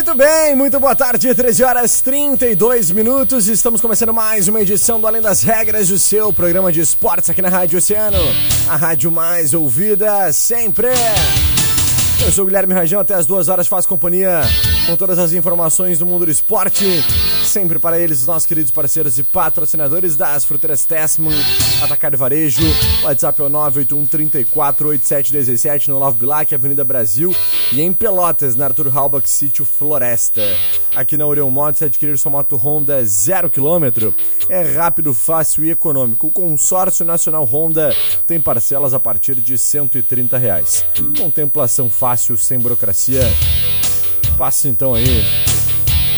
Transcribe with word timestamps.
Muito 0.00 0.14
bem, 0.14 0.56
muito 0.56 0.80
boa 0.80 0.96
tarde, 0.96 1.34
13 1.34 1.62
horas 1.62 2.00
32 2.00 2.90
minutos. 2.90 3.48
Estamos 3.48 3.82
começando 3.82 4.14
mais 4.14 4.48
uma 4.48 4.62
edição 4.62 4.98
do 4.98 5.06
Além 5.06 5.20
das 5.20 5.42
Regras, 5.42 5.90
o 5.90 5.98
seu 5.98 6.32
programa 6.32 6.72
de 6.72 6.80
esportes 6.80 7.28
aqui 7.28 7.42
na 7.42 7.50
Rádio 7.50 7.76
Oceano, 7.76 8.16
a 8.66 8.76
rádio 8.76 9.12
mais 9.12 9.52
ouvida 9.52 10.32
sempre. 10.32 10.88
Eu 12.24 12.32
sou 12.32 12.44
o 12.44 12.46
Guilherme 12.46 12.72
Rajão, 12.72 12.98
até 12.98 13.12
as 13.12 13.26
duas 13.26 13.50
horas 13.50 13.66
faço 13.66 13.86
companhia 13.86 14.40
com 14.86 14.96
todas 14.96 15.18
as 15.18 15.34
informações 15.34 15.98
do 15.98 16.06
mundo 16.06 16.24
do 16.24 16.30
esporte. 16.30 17.04
Sempre 17.50 17.80
para 17.80 17.98
eles, 17.98 18.20
os 18.20 18.26
nossos 18.28 18.46
queridos 18.46 18.70
parceiros 18.70 19.18
e 19.18 19.24
patrocinadores 19.24 20.14
das 20.14 20.44
fruteiras 20.44 20.84
Tessman, 20.84 21.34
Atacar 21.82 22.12
e 22.14 22.16
Varejo. 22.16 22.62
WhatsApp 23.02 23.42
é 23.42 23.44
o 23.44 23.48
981 23.48 24.06
34 24.06 24.88
8717 24.90 25.90
no 25.90 25.98
Love 25.98 26.16
Bilac, 26.16 26.54
Avenida 26.54 26.84
Brasil. 26.84 27.34
E 27.72 27.82
em 27.82 27.92
Pelotas, 27.92 28.54
na 28.54 28.66
Arthur 28.66 28.96
Halbach, 28.96 29.28
Sítio 29.28 29.64
Floresta. 29.64 30.40
Aqui 30.94 31.16
na 31.16 31.26
Orion 31.26 31.50
Motos, 31.50 31.82
adquirir 31.82 32.16
sua 32.18 32.30
moto 32.30 32.54
Honda 32.54 33.02
0km 33.02 34.14
é 34.48 34.62
rápido, 34.62 35.12
fácil 35.12 35.64
e 35.64 35.72
econômico. 35.72 36.28
O 36.28 36.30
consórcio 36.30 37.04
nacional 37.04 37.42
Honda 37.42 37.92
tem 38.28 38.40
parcelas 38.40 38.94
a 38.94 39.00
partir 39.00 39.34
de 39.34 39.58
130 39.58 40.38
reais. 40.38 40.86
Contemplação 41.18 41.90
fácil, 41.90 42.38
sem 42.38 42.60
burocracia. 42.60 43.22
Passe 44.38 44.68
então 44.68 44.94
aí 44.94 45.60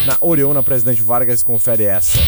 na 0.07 0.17
Orion, 0.21 0.53
na 0.53 0.63
Presidente 0.63 1.03
Vargas, 1.03 1.43
confere 1.43 1.85
essa. 1.85 2.19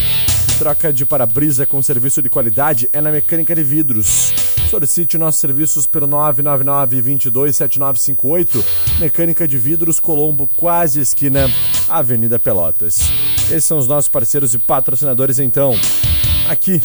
Troca 0.59 0.93
de 0.93 1.05
para-brisa 1.05 1.67
com 1.67 1.83
serviço 1.83 2.23
de 2.23 2.31
qualidade 2.31 2.89
é 2.93 3.01
na 3.01 3.11
Mecânica 3.11 3.53
de 3.55 3.63
Vidros. 3.63 4.33
Solicite 4.71 5.19
nossos 5.19 5.41
serviços 5.41 5.87
pelo 5.87 6.07
999-227958. 6.09 8.65
Mecânica 9.01 9.49
de 9.49 9.59
Vidros 9.59 10.01
Colombo, 10.01 10.49
quase 10.57 11.01
esquina, 11.01 11.51
Avenida 11.89 12.39
Pelotas. 12.39 13.01
Esses 13.47 13.65
são 13.65 13.79
os 13.79 13.87
nossos 13.87 14.09
parceiros 14.09 14.55
e 14.55 14.59
patrocinadores, 14.59 15.39
então. 15.39 15.79
Aqui 16.49 16.81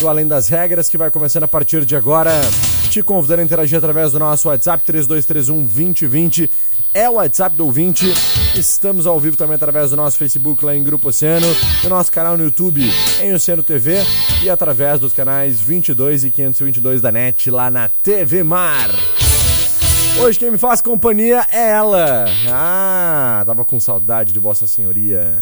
do 0.00 0.08
Além 0.08 0.26
das 0.26 0.48
Regras, 0.48 0.88
que 0.88 0.98
vai 0.98 1.08
começando 1.10 1.44
a 1.44 1.48
partir 1.48 1.84
de 1.84 1.94
agora. 1.94 2.32
Te 2.94 3.02
convidando 3.02 3.40
a 3.40 3.44
interagir 3.44 3.76
através 3.76 4.12
do 4.12 4.20
nosso 4.20 4.46
WhatsApp 4.46 4.84
3231 4.84 5.64
2020. 5.64 6.48
É 6.94 7.10
o 7.10 7.14
WhatsApp 7.14 7.56
do 7.56 7.66
ouvinte. 7.66 8.06
Estamos 8.54 9.04
ao 9.04 9.18
vivo 9.18 9.36
também 9.36 9.56
através 9.56 9.90
do 9.90 9.96
nosso 9.96 10.16
Facebook 10.16 10.64
lá 10.64 10.76
em 10.76 10.84
Grupo 10.84 11.08
Oceano, 11.08 11.48
do 11.82 11.88
nosso 11.88 12.12
canal 12.12 12.38
no 12.38 12.44
YouTube 12.44 12.88
em 13.20 13.34
Oceano 13.34 13.64
TV 13.64 13.96
e 14.44 14.48
através 14.48 15.00
dos 15.00 15.12
canais 15.12 15.60
22 15.60 16.22
e 16.22 16.30
522 16.30 17.00
da 17.00 17.10
NET 17.10 17.50
lá 17.50 17.68
na 17.68 17.88
TV 17.88 18.44
Mar. 18.44 18.90
Hoje 20.20 20.38
quem 20.38 20.50
me 20.50 20.56
faz 20.58 20.80
companhia 20.80 21.44
é 21.50 21.70
ela. 21.70 22.24
Ah, 22.48 23.42
tava 23.44 23.64
com 23.64 23.80
saudade 23.80 24.32
de 24.32 24.38
Vossa 24.38 24.66
Senhoria. 24.66 25.36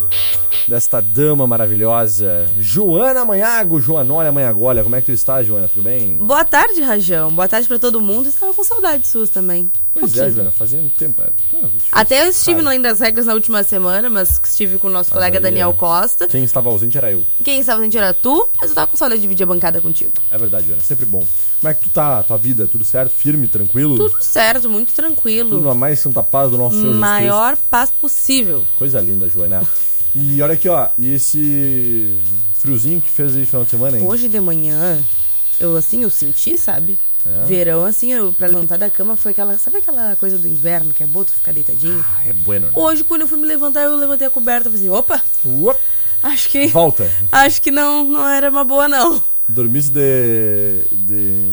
Desta 0.66 1.00
dama 1.00 1.46
maravilhosa, 1.46 2.48
Joana 2.58 3.24
Manhago, 3.24 3.80
Joanólia 3.80 4.32
Manhagolha. 4.32 4.82
Como 4.82 4.96
é 4.96 5.00
que 5.00 5.06
tu 5.06 5.12
está, 5.12 5.42
Joana? 5.42 5.68
Tudo 5.68 5.82
bem? 5.82 6.16
Boa 6.16 6.44
tarde, 6.44 6.80
Rajão. 6.80 7.30
Boa 7.32 7.48
tarde 7.48 7.68
pra 7.68 7.78
todo 7.78 8.00
mundo. 8.00 8.28
Estava 8.28 8.54
com 8.54 8.64
saudade 8.64 9.06
suas 9.06 9.28
também. 9.28 9.70
Pois 9.92 10.16
é, 10.16 10.30
Joana, 10.30 10.50
fazia 10.50 10.80
um 10.80 10.88
tempo. 10.88 11.22
é, 11.22 11.26
tá. 11.26 11.68
Até 11.92 12.22
eu 12.22 12.30
estive 12.30 12.56
Cara, 12.56 12.62
no 12.62 12.68
Além 12.70 12.80
das 12.80 13.00
Regras 13.00 13.26
na 13.26 13.34
última 13.34 13.62
semana, 13.62 14.08
mas 14.08 14.40
estive 14.42 14.78
com 14.78 14.88
o 14.88 14.90
nosso 14.90 15.10
colega 15.10 15.38
aí 15.38 15.42
Daniel 15.42 15.70
é. 15.70 15.72
Costa. 15.74 16.26
Quem 16.26 16.42
estava 16.44 16.70
ausente 16.70 16.96
era 16.96 17.12
eu. 17.12 17.26
Quem 17.44 17.60
estava 17.60 17.82
sentindo 17.82 18.02
era 18.02 18.14
tu, 18.14 18.48
mas 18.58 18.70
eu 18.70 18.74
tava 18.74 18.86
com 18.86 18.96
saudade 18.96 19.20
de 19.20 19.26
dividir 19.26 19.44
a 19.44 19.46
bancada 19.46 19.80
contigo. 19.82 20.12
É 20.30 20.38
verdade, 20.38 20.66
Joana, 20.66 20.82
sempre 20.82 21.04
bom. 21.04 21.26
Como 21.60 21.70
é 21.70 21.74
que 21.74 21.82
tu 21.82 21.90
tá? 21.90 22.22
Tua 22.22 22.38
vida, 22.38 22.66
tudo 22.66 22.84
certo? 22.84 23.12
Firme, 23.12 23.46
tranquilo? 23.46 23.96
Tudo 23.96 24.24
certo, 24.24 24.68
muito 24.68 24.88
Tudo 24.88 24.96
tranquilo. 24.96 25.60
na 25.60 25.74
mais 25.74 25.98
santa 26.00 26.22
paz 26.22 26.50
do 26.50 26.56
nosso 26.56 26.76
Senhor 26.76 26.86
Jesus 26.86 27.00
Maior 27.00 27.56
paz 27.70 27.90
possível. 27.90 28.64
Coisa 28.76 29.00
linda, 29.00 29.28
Joana. 29.28 29.62
E 30.14 30.42
olha 30.42 30.54
aqui, 30.54 30.68
ó, 30.68 30.88
e 30.98 31.14
esse 31.14 32.18
friozinho 32.54 33.00
que 33.00 33.08
fez 33.08 33.34
aí 33.34 33.40
no 33.40 33.46
final 33.46 33.64
de 33.64 33.70
semana, 33.70 33.98
hein? 33.98 34.06
Hoje 34.06 34.28
de 34.28 34.40
manhã, 34.40 35.02
eu 35.60 35.76
assim, 35.76 36.02
eu 36.02 36.10
senti, 36.10 36.56
sabe? 36.58 36.98
É? 37.24 37.44
Verão, 37.46 37.84
assim, 37.84 38.12
eu, 38.12 38.32
pra 38.32 38.48
levantar 38.48 38.76
da 38.78 38.90
cama 38.90 39.16
foi 39.16 39.30
aquela. 39.32 39.56
Sabe 39.58 39.76
aquela 39.78 40.16
coisa 40.16 40.36
do 40.36 40.48
inverno 40.48 40.92
que 40.92 41.02
é 41.02 41.06
boa 41.06 41.24
tu 41.24 41.32
ficar 41.32 41.52
deitadinho? 41.52 42.04
Ah, 42.04 42.22
é 42.28 42.32
bueno, 42.32 42.66
né? 42.66 42.72
Hoje, 42.74 43.04
quando 43.04 43.20
eu 43.22 43.28
fui 43.28 43.38
me 43.38 43.46
levantar, 43.46 43.82
eu 43.84 43.96
levantei 43.96 44.26
a 44.26 44.30
coberta 44.30 44.68
e 44.68 44.72
falei 44.72 44.86
assim: 44.86 44.96
opa, 44.96 45.22
Uop, 45.46 45.78
acho 46.22 46.48
que. 46.48 46.66
volta. 46.68 47.08
Acho 47.30 47.62
que 47.62 47.70
não, 47.70 48.04
não 48.04 48.26
era 48.26 48.50
uma 48.50 48.64
boa, 48.64 48.88
não. 48.88 49.22
Dormisse 49.48 49.90
de, 49.90 50.82
de... 50.90 51.50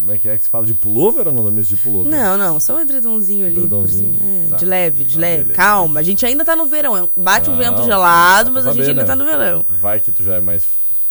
Como 0.00 0.12
é 0.12 0.18
que 0.18 0.28
é 0.28 0.36
que 0.36 0.44
se 0.44 0.50
fala? 0.50 0.66
De 0.66 0.74
pullover 0.74 1.26
ou 1.28 1.32
não 1.32 1.42
dormisse 1.42 1.70
de 1.70 1.76
pullover? 1.76 2.10
Não, 2.12 2.36
não, 2.36 2.58
só 2.60 2.76
um 2.76 2.80
edredomzinho 2.80 3.46
ali. 3.46 3.56
Edredomzinho. 3.56 4.18
É, 4.20 4.46
tá. 4.50 4.56
De 4.56 4.64
leve, 4.64 5.04
de 5.04 5.14
Tá, 5.14 5.20
leve. 5.20 5.42
beleza. 5.44 5.54
Calma, 5.56 6.00
a 6.00 6.02
gente 6.02 6.24
ainda 6.26 6.44
tá 6.44 6.54
no 6.56 6.66
verão. 6.66 6.96
é- 6.96 7.08
Bate 7.16 7.48
um 7.50 7.56
Não, 7.56 7.58
vento 7.58 7.84
gelado, 7.84 8.50
mas 8.52 8.66
a 8.66 8.70
gente 8.70 8.78
saber, 8.84 8.90
ainda 8.90 9.02
né? 9.02 9.06
tá 9.06 9.16
no 9.16 9.24
verão. 9.24 9.64
Vai 9.68 10.00
que 10.00 10.10
tu 10.12 10.22
já 10.22 10.34
é 10.36 10.40
mais 10.40 10.64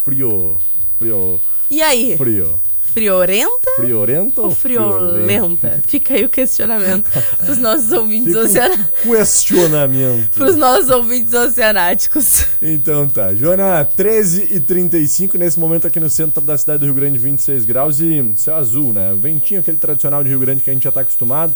frio, 0.04 0.58
frio, 1.00 1.40
E 1.72 1.82
aí? 1.82 2.16
frio. 2.18 2.60
Friorenta 2.94 3.72
Friorento 3.76 4.42
ou 4.44 4.52
friolenta? 4.52 5.82
Fica 5.88 6.14
aí 6.14 6.24
o 6.26 6.30
questionamento 6.30 7.10
pros 7.44 7.58
nossos 7.58 7.92
ouvintes 7.92 8.36
oceanáticos. 8.36 9.02
questionamento. 9.02 10.38
Pros 10.38 10.56
nossos 10.56 10.92
ouvintes 10.92 11.34
oceanáticos. 11.34 12.46
Então 12.62 13.10
tá, 13.10 13.34
Joana, 13.34 13.84
13 13.84 14.48
e 14.52 14.60
35 14.60 15.40
nesse 15.40 15.60
momento 15.60 15.88
aqui 15.88 16.00
no 16.00 16.08
centro 16.08 16.40
da 16.42 16.56
cidade 16.56 16.82
do 16.82 16.86
Rio 16.86 16.94
Grande, 16.94 17.18
26 17.18 17.66
graus 17.66 18.00
e 18.00 18.32
céu 18.36 18.58
azul, 18.58 18.94
né? 18.94 19.16
Ventinho 19.20 19.60
aquele 19.60 19.78
tradicional 19.78 20.24
de 20.24 20.30
Rio 20.30 20.40
Grande 20.40 20.62
que 20.62 20.70
a 20.70 20.74
gente 20.74 20.84
já 20.84 20.92
tá 20.92 21.02
acostumado, 21.02 21.52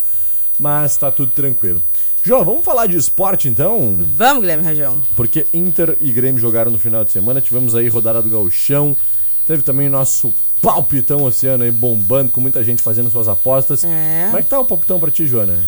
mas 0.58 0.96
tá 0.96 1.10
tudo 1.12 1.30
tranquilo. 1.30 1.80
Jô, 2.20 2.44
vamos 2.44 2.64
falar 2.64 2.86
de 2.86 2.96
esporte 2.96 3.48
então? 3.48 3.96
Vamos, 4.16 4.40
Guilherme 4.40 4.64
Rajão. 4.64 5.00
Porque 5.14 5.46
Inter 5.54 5.96
e 6.00 6.10
Grêmio 6.10 6.40
jogaram 6.40 6.72
no 6.72 6.78
final 6.80 7.04
de 7.04 7.12
semana, 7.12 7.40
tivemos 7.40 7.76
aí 7.76 7.88
rodada 7.88 8.20
do 8.20 8.28
Gauchão, 8.28 8.96
teve 9.46 9.62
também 9.62 9.86
o 9.86 9.90
nosso 9.90 10.34
palpitão 10.60 11.22
oceano 11.24 11.64
aí 11.64 11.70
bombando, 11.70 12.30
com 12.32 12.40
muita 12.40 12.62
gente 12.64 12.82
fazendo 12.82 13.10
suas 13.10 13.28
apostas. 13.28 13.84
É. 13.84 14.24
Como 14.26 14.38
é 14.38 14.42
que 14.42 14.48
tá 14.48 14.58
o 14.58 14.64
palpitão 14.64 14.98
pra 15.00 15.10
ti, 15.10 15.26
Joana? 15.26 15.58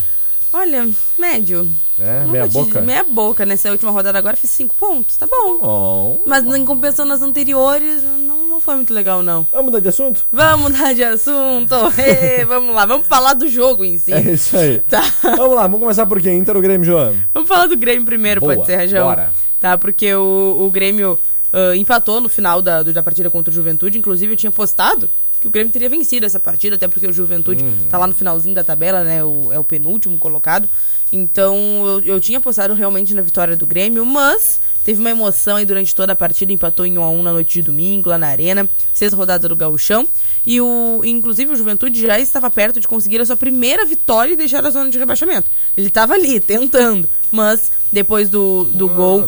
Olha, 0.52 0.88
médio. 1.16 1.70
É, 1.96 2.22
Não 2.24 2.30
meia 2.30 2.48
te- 2.48 2.52
boca? 2.52 2.80
Meia 2.80 3.04
boca. 3.04 3.46
Nessa 3.46 3.70
última 3.70 3.92
rodada 3.92 4.18
agora 4.18 4.36
fiz 4.36 4.50
cinco 4.50 4.74
pontos. 4.74 5.16
Tá 5.16 5.24
bom. 5.24 5.58
Bom. 5.58 6.22
Mas 6.26 6.42
em 6.44 6.64
compensação 6.64 7.04
nas 7.04 7.22
anteriores, 7.22 8.02
não, 8.02 8.48
não 8.48 8.60
foi 8.60 8.74
muito 8.74 8.92
legal, 8.92 9.22
não. 9.22 9.46
Vamos 9.52 9.66
mudar 9.66 9.78
de 9.78 9.88
assunto? 9.88 10.26
Vamos 10.32 10.72
mudar 10.72 10.92
de 10.92 11.04
assunto. 11.04 11.72
Ê, 11.96 12.44
vamos 12.44 12.74
lá, 12.74 12.84
vamos 12.84 13.06
falar 13.06 13.34
do 13.34 13.48
jogo 13.48 13.84
em 13.84 13.96
si. 13.96 14.12
É 14.12 14.20
isso 14.32 14.56
aí. 14.56 14.80
Tá. 14.90 15.02
Vamos 15.22 15.54
lá, 15.54 15.62
vamos 15.62 15.78
começar 15.80 16.04
por 16.04 16.20
quem? 16.20 16.36
Inter 16.38 16.56
ou 16.56 16.62
Grêmio, 16.62 16.84
Joana? 16.84 17.14
Vamos 17.32 17.48
falar 17.48 17.68
do 17.68 17.76
Grêmio 17.76 18.04
primeiro, 18.04 18.40
Boa, 18.40 18.54
pode 18.56 18.66
ser, 18.66 18.74
Rajão? 18.74 19.06
bora. 19.06 19.30
Tá, 19.60 19.78
porque 19.78 20.12
o, 20.14 20.56
o 20.62 20.68
Grêmio 20.70 21.16
ah, 21.52 21.76
empatou 21.76 22.20
no 22.20 22.28
final 22.28 22.60
da, 22.62 22.82
da 22.82 23.02
partida 23.02 23.30
contra 23.30 23.50
o 23.50 23.54
Juventude. 23.54 23.98
Inclusive, 23.98 24.32
eu 24.32 24.36
tinha 24.36 24.52
postado 24.52 25.08
que 25.40 25.48
o 25.48 25.50
Grêmio 25.50 25.72
teria 25.72 25.88
vencido 25.88 26.26
essa 26.26 26.38
partida, 26.38 26.76
até 26.76 26.86
porque 26.86 27.06
o 27.06 27.12
Juventude 27.12 27.64
Uhum. 27.64 27.86
tá 27.88 27.96
lá 27.96 28.06
no 28.06 28.12
finalzinho 28.12 28.54
da 28.54 28.62
tabela, 28.62 29.02
né? 29.02 29.24
O, 29.24 29.50
é 29.50 29.58
o 29.58 29.64
penúltimo 29.64 30.18
colocado. 30.18 30.68
Então, 31.10 31.56
eu, 31.86 32.00
eu 32.02 32.20
tinha 32.20 32.38
postado 32.40 32.74
realmente 32.74 33.14
na 33.14 33.22
vitória 33.22 33.56
do 33.56 33.66
Grêmio, 33.66 34.04
mas 34.04 34.60
teve 34.84 35.00
uma 35.00 35.10
emoção 35.10 35.56
aí 35.56 35.64
durante 35.64 35.94
toda 35.94 36.12
a 36.12 36.16
partida, 36.16 36.52
empatou 36.52 36.84
em 36.86 36.98
1 36.98 37.02
a 37.02 37.10
1 37.10 37.22
na 37.22 37.32
noite 37.32 37.54
de 37.54 37.62
domingo, 37.62 38.10
lá 38.10 38.18
na 38.18 38.28
Arena, 38.28 38.68
sexta 38.92 39.16
rodada 39.16 39.48
do 39.48 39.56
Gauchão. 39.56 40.06
E 40.46 40.60
o, 40.60 41.00
inclusive 41.04 41.52
o 41.52 41.56
Juventude 41.56 42.00
já 42.00 42.18
estava 42.20 42.50
perto 42.50 42.78
de 42.78 42.86
conseguir 42.86 43.20
a 43.20 43.24
sua 43.26 43.36
primeira 43.36 43.84
vitória 43.86 44.34
e 44.34 44.36
deixar 44.36 44.64
a 44.64 44.70
zona 44.70 44.90
de 44.90 44.98
rebaixamento. 44.98 45.50
Ele 45.76 45.88
estava 45.88 46.12
ali, 46.14 46.38
tentando, 46.38 47.08
mas 47.32 47.72
depois 47.90 48.28
do, 48.28 48.64
do 48.64 48.88
gol. 48.88 49.26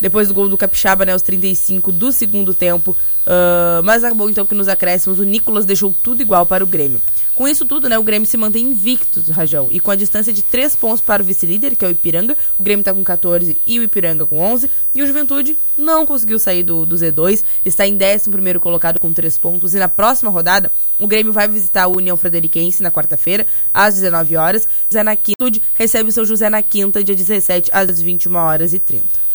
Depois 0.00 0.28
do 0.28 0.34
gol 0.34 0.48
do 0.48 0.58
Capixaba, 0.58 1.04
né, 1.04 1.12
aos 1.12 1.22
35 1.22 1.92
do 1.92 2.12
segundo 2.12 2.54
tempo. 2.54 2.96
Uh, 3.26 3.82
mas 3.82 4.04
acabou 4.04 4.30
então 4.30 4.46
que 4.46 4.54
nos 4.54 4.68
acréscimos 4.68 5.18
o 5.18 5.24
Nicolas 5.24 5.64
deixou 5.64 5.94
tudo 6.02 6.22
igual 6.22 6.46
para 6.46 6.62
o 6.62 6.66
Grêmio. 6.66 7.00
Com 7.36 7.46
isso 7.46 7.66
tudo, 7.66 7.86
né, 7.86 7.98
o 7.98 8.02
Grêmio 8.02 8.26
se 8.26 8.36
mantém 8.38 8.64
invicto, 8.64 9.22
Rajão. 9.30 9.68
E 9.70 9.78
com 9.78 9.90
a 9.90 9.94
distância 9.94 10.32
de 10.32 10.40
3 10.42 10.74
pontos 10.74 11.02
para 11.02 11.22
o 11.22 11.26
vice-líder, 11.26 11.76
que 11.76 11.84
é 11.84 11.88
o 11.88 11.90
Ipiranga, 11.90 12.34
o 12.58 12.62
Grêmio 12.62 12.80
está 12.80 12.94
com 12.94 13.04
14 13.04 13.60
e 13.66 13.78
o 13.78 13.82
Ipiranga 13.82 14.24
com 14.24 14.38
11. 14.38 14.70
E 14.94 15.02
o 15.02 15.06
Juventude 15.06 15.58
não 15.76 16.06
conseguiu 16.06 16.38
sair 16.38 16.62
do, 16.62 16.86
do 16.86 16.96
Z2, 16.96 17.44
está 17.62 17.86
em 17.86 17.94
11 17.94 18.58
colocado 18.58 18.98
com 18.98 19.12
3 19.12 19.36
pontos. 19.36 19.74
E 19.74 19.78
na 19.78 19.86
próxima 19.88 20.30
rodada, 20.30 20.72
o 20.98 21.06
Grêmio 21.06 21.30
vai 21.30 21.46
visitar 21.46 21.88
o 21.88 21.96
União 21.96 22.16
Frederiquense 22.16 22.82
na 22.82 22.90
quarta-feira, 22.90 23.46
às 23.74 23.96
19 23.96 24.34
horas. 24.38 24.66
José 24.88 25.02
na 25.02 25.14
Quinta 25.14 25.60
recebe 25.74 26.08
o 26.08 26.12
seu 26.12 26.24
José 26.24 26.48
na 26.48 26.62
quinta, 26.62 27.04
dia 27.04 27.14
17, 27.14 27.70
às 27.70 28.00
21 28.00 28.34
horas 28.34 28.72
e 28.72 28.78
30. 28.78 29.25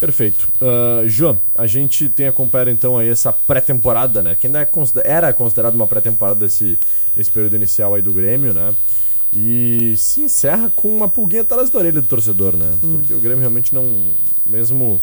Perfeito. 0.00 0.48
Uh, 0.60 1.08
João, 1.08 1.40
a 1.56 1.66
gente 1.66 2.08
tem 2.08 2.28
acompanhado 2.28 2.70
então 2.70 2.96
aí 2.96 3.08
essa 3.08 3.32
pré-temporada, 3.32 4.22
né? 4.22 4.36
Que 4.36 4.46
ainda 4.46 4.62
é 4.62 4.68
era 5.04 5.32
considerado 5.32 5.74
uma 5.74 5.86
pré-temporada 5.86 6.46
esse, 6.46 6.78
esse 7.16 7.30
período 7.30 7.56
inicial 7.56 7.94
aí 7.94 8.02
do 8.02 8.12
Grêmio, 8.12 8.54
né? 8.54 8.74
E 9.32 9.94
se 9.96 10.22
encerra 10.22 10.72
com 10.74 10.88
uma 10.88 11.08
pulguinha 11.08 11.42
atrás 11.42 11.68
da 11.68 11.78
orelha 11.78 12.00
do 12.00 12.06
torcedor, 12.06 12.56
né? 12.56 12.72
Hum. 12.82 12.98
Porque 12.98 13.12
o 13.12 13.18
Grêmio 13.18 13.40
realmente 13.40 13.74
não, 13.74 14.12
mesmo 14.46 15.02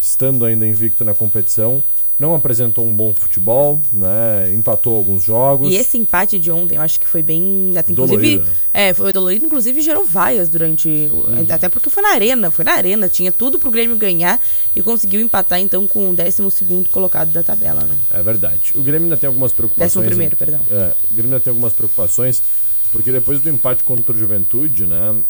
estando 0.00 0.44
ainda 0.44 0.66
invicto 0.66 1.04
na 1.04 1.14
competição, 1.14 1.82
não 2.18 2.34
apresentou 2.34 2.86
um 2.86 2.94
bom 2.94 3.12
futebol, 3.12 3.80
né? 3.92 4.52
Empatou 4.54 4.94
alguns 4.96 5.24
jogos. 5.24 5.72
E 5.72 5.76
esse 5.76 5.98
empate 5.98 6.38
de 6.38 6.50
ontem, 6.50 6.76
eu 6.76 6.82
acho 6.82 7.00
que 7.00 7.06
foi 7.06 7.22
bem. 7.22 7.72
Inclusive, 7.88 7.94
dolorido. 7.94 8.48
É, 8.72 8.94
foi 8.94 9.12
dolorido, 9.12 9.46
inclusive 9.46 9.80
gerou 9.80 10.04
vaias 10.04 10.48
durante. 10.48 10.88
Hum. 10.88 11.46
Até 11.50 11.68
porque 11.68 11.90
foi 11.90 12.02
na 12.02 12.10
arena, 12.10 12.50
foi 12.50 12.64
na 12.64 12.72
arena, 12.72 13.08
tinha 13.08 13.32
tudo 13.32 13.58
pro 13.58 13.70
Grêmio 13.70 13.96
ganhar 13.96 14.40
e 14.76 14.82
conseguiu 14.82 15.20
empatar 15.20 15.60
então 15.60 15.86
com 15.86 16.10
o 16.10 16.14
12 16.14 16.88
colocado 16.90 17.32
da 17.32 17.42
tabela, 17.42 17.82
né? 17.82 17.98
É 18.10 18.22
verdade. 18.22 18.72
O 18.76 18.82
Grêmio 18.82 19.06
ainda 19.06 19.16
tem 19.16 19.26
algumas 19.26 19.52
preocupações. 19.52 19.92
Décimo 19.92 20.04
primeiro, 20.04 20.36
perdão. 20.36 20.60
É, 20.70 20.94
o 21.10 21.14
Grêmio 21.14 21.32
ainda 21.32 21.40
tem 21.40 21.50
algumas 21.50 21.72
preocupações. 21.72 22.42
Porque 22.92 23.10
depois 23.10 23.40
do 23.40 23.50
empate 23.50 23.82
contra 23.82 24.14
o 24.14 24.16
Juventude, 24.16 24.86
né, 24.86 25.10
uh, 25.10 25.24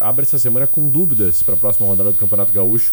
abre 0.00 0.24
essa 0.24 0.36
semana 0.36 0.66
com 0.66 0.88
dúvidas 0.88 1.44
para 1.44 1.54
a 1.54 1.56
próxima 1.56 1.86
rodada 1.86 2.10
do 2.10 2.18
Campeonato 2.18 2.52
Gaúcho 2.52 2.92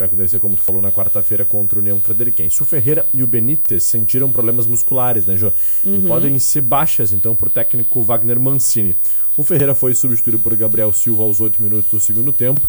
vai 0.00 0.06
acontecer, 0.06 0.38
como 0.38 0.56
tu 0.56 0.62
falou, 0.62 0.80
na 0.80 0.90
quarta-feira 0.90 1.44
contra 1.44 1.78
o 1.78 1.82
União 1.82 2.00
Frederiquense. 2.00 2.62
O 2.62 2.64
Ferreira 2.64 3.06
e 3.12 3.22
o 3.22 3.26
Benítez 3.26 3.84
sentiram 3.84 4.32
problemas 4.32 4.66
musculares, 4.66 5.26
né, 5.26 5.36
Jô? 5.36 5.52
Uhum. 5.84 5.96
E 5.96 6.08
podem 6.08 6.38
ser 6.38 6.62
baixas, 6.62 7.12
então, 7.12 7.36
o 7.40 7.50
técnico 7.50 8.02
Wagner 8.02 8.40
Mancini. 8.40 8.96
O 9.36 9.42
Ferreira 9.42 9.74
foi 9.74 9.94
substituído 9.94 10.38
por 10.38 10.54
Gabriel 10.56 10.92
Silva 10.92 11.22
aos 11.22 11.40
8 11.40 11.62
minutos 11.62 11.90
do 11.90 12.00
segundo 12.00 12.32
tempo. 12.32 12.60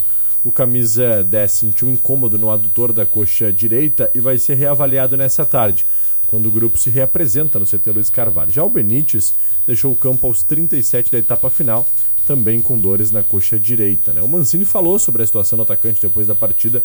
O 0.43 0.51
camisa 0.51 1.23
10 1.23 1.51
sentiu 1.51 1.89
incômodo 1.89 2.37
no 2.37 2.49
adutor 2.49 2.91
da 2.91 3.05
coxa 3.05 3.51
direita 3.51 4.09
e 4.13 4.19
vai 4.19 4.37
ser 4.37 4.55
reavaliado 4.55 5.15
nessa 5.15 5.45
tarde, 5.45 5.85
quando 6.27 6.47
o 6.47 6.51
grupo 6.51 6.77
se 6.77 6.89
reapresenta 6.89 7.59
no 7.59 7.65
CT 7.65 7.91
Luiz 7.91 8.09
Carvalho. 8.09 8.51
Já 8.51 8.63
o 8.63 8.69
Benítez 8.69 9.33
deixou 9.67 9.91
o 9.91 9.95
campo 9.95 10.27
aos 10.27 10.43
37 10.43 11.11
da 11.11 11.19
etapa 11.19 11.49
final, 11.49 11.87
também 12.25 12.61
com 12.61 12.77
dores 12.77 13.11
na 13.11 13.23
coxa 13.23 13.59
direita. 13.59 14.13
Né? 14.13 14.21
O 14.21 14.27
Mancini 14.27 14.65
falou 14.65 14.97
sobre 14.97 15.23
a 15.23 15.25
situação 15.25 15.57
do 15.57 15.63
atacante 15.63 16.01
depois 16.01 16.27
da 16.27 16.35
partida 16.35 16.81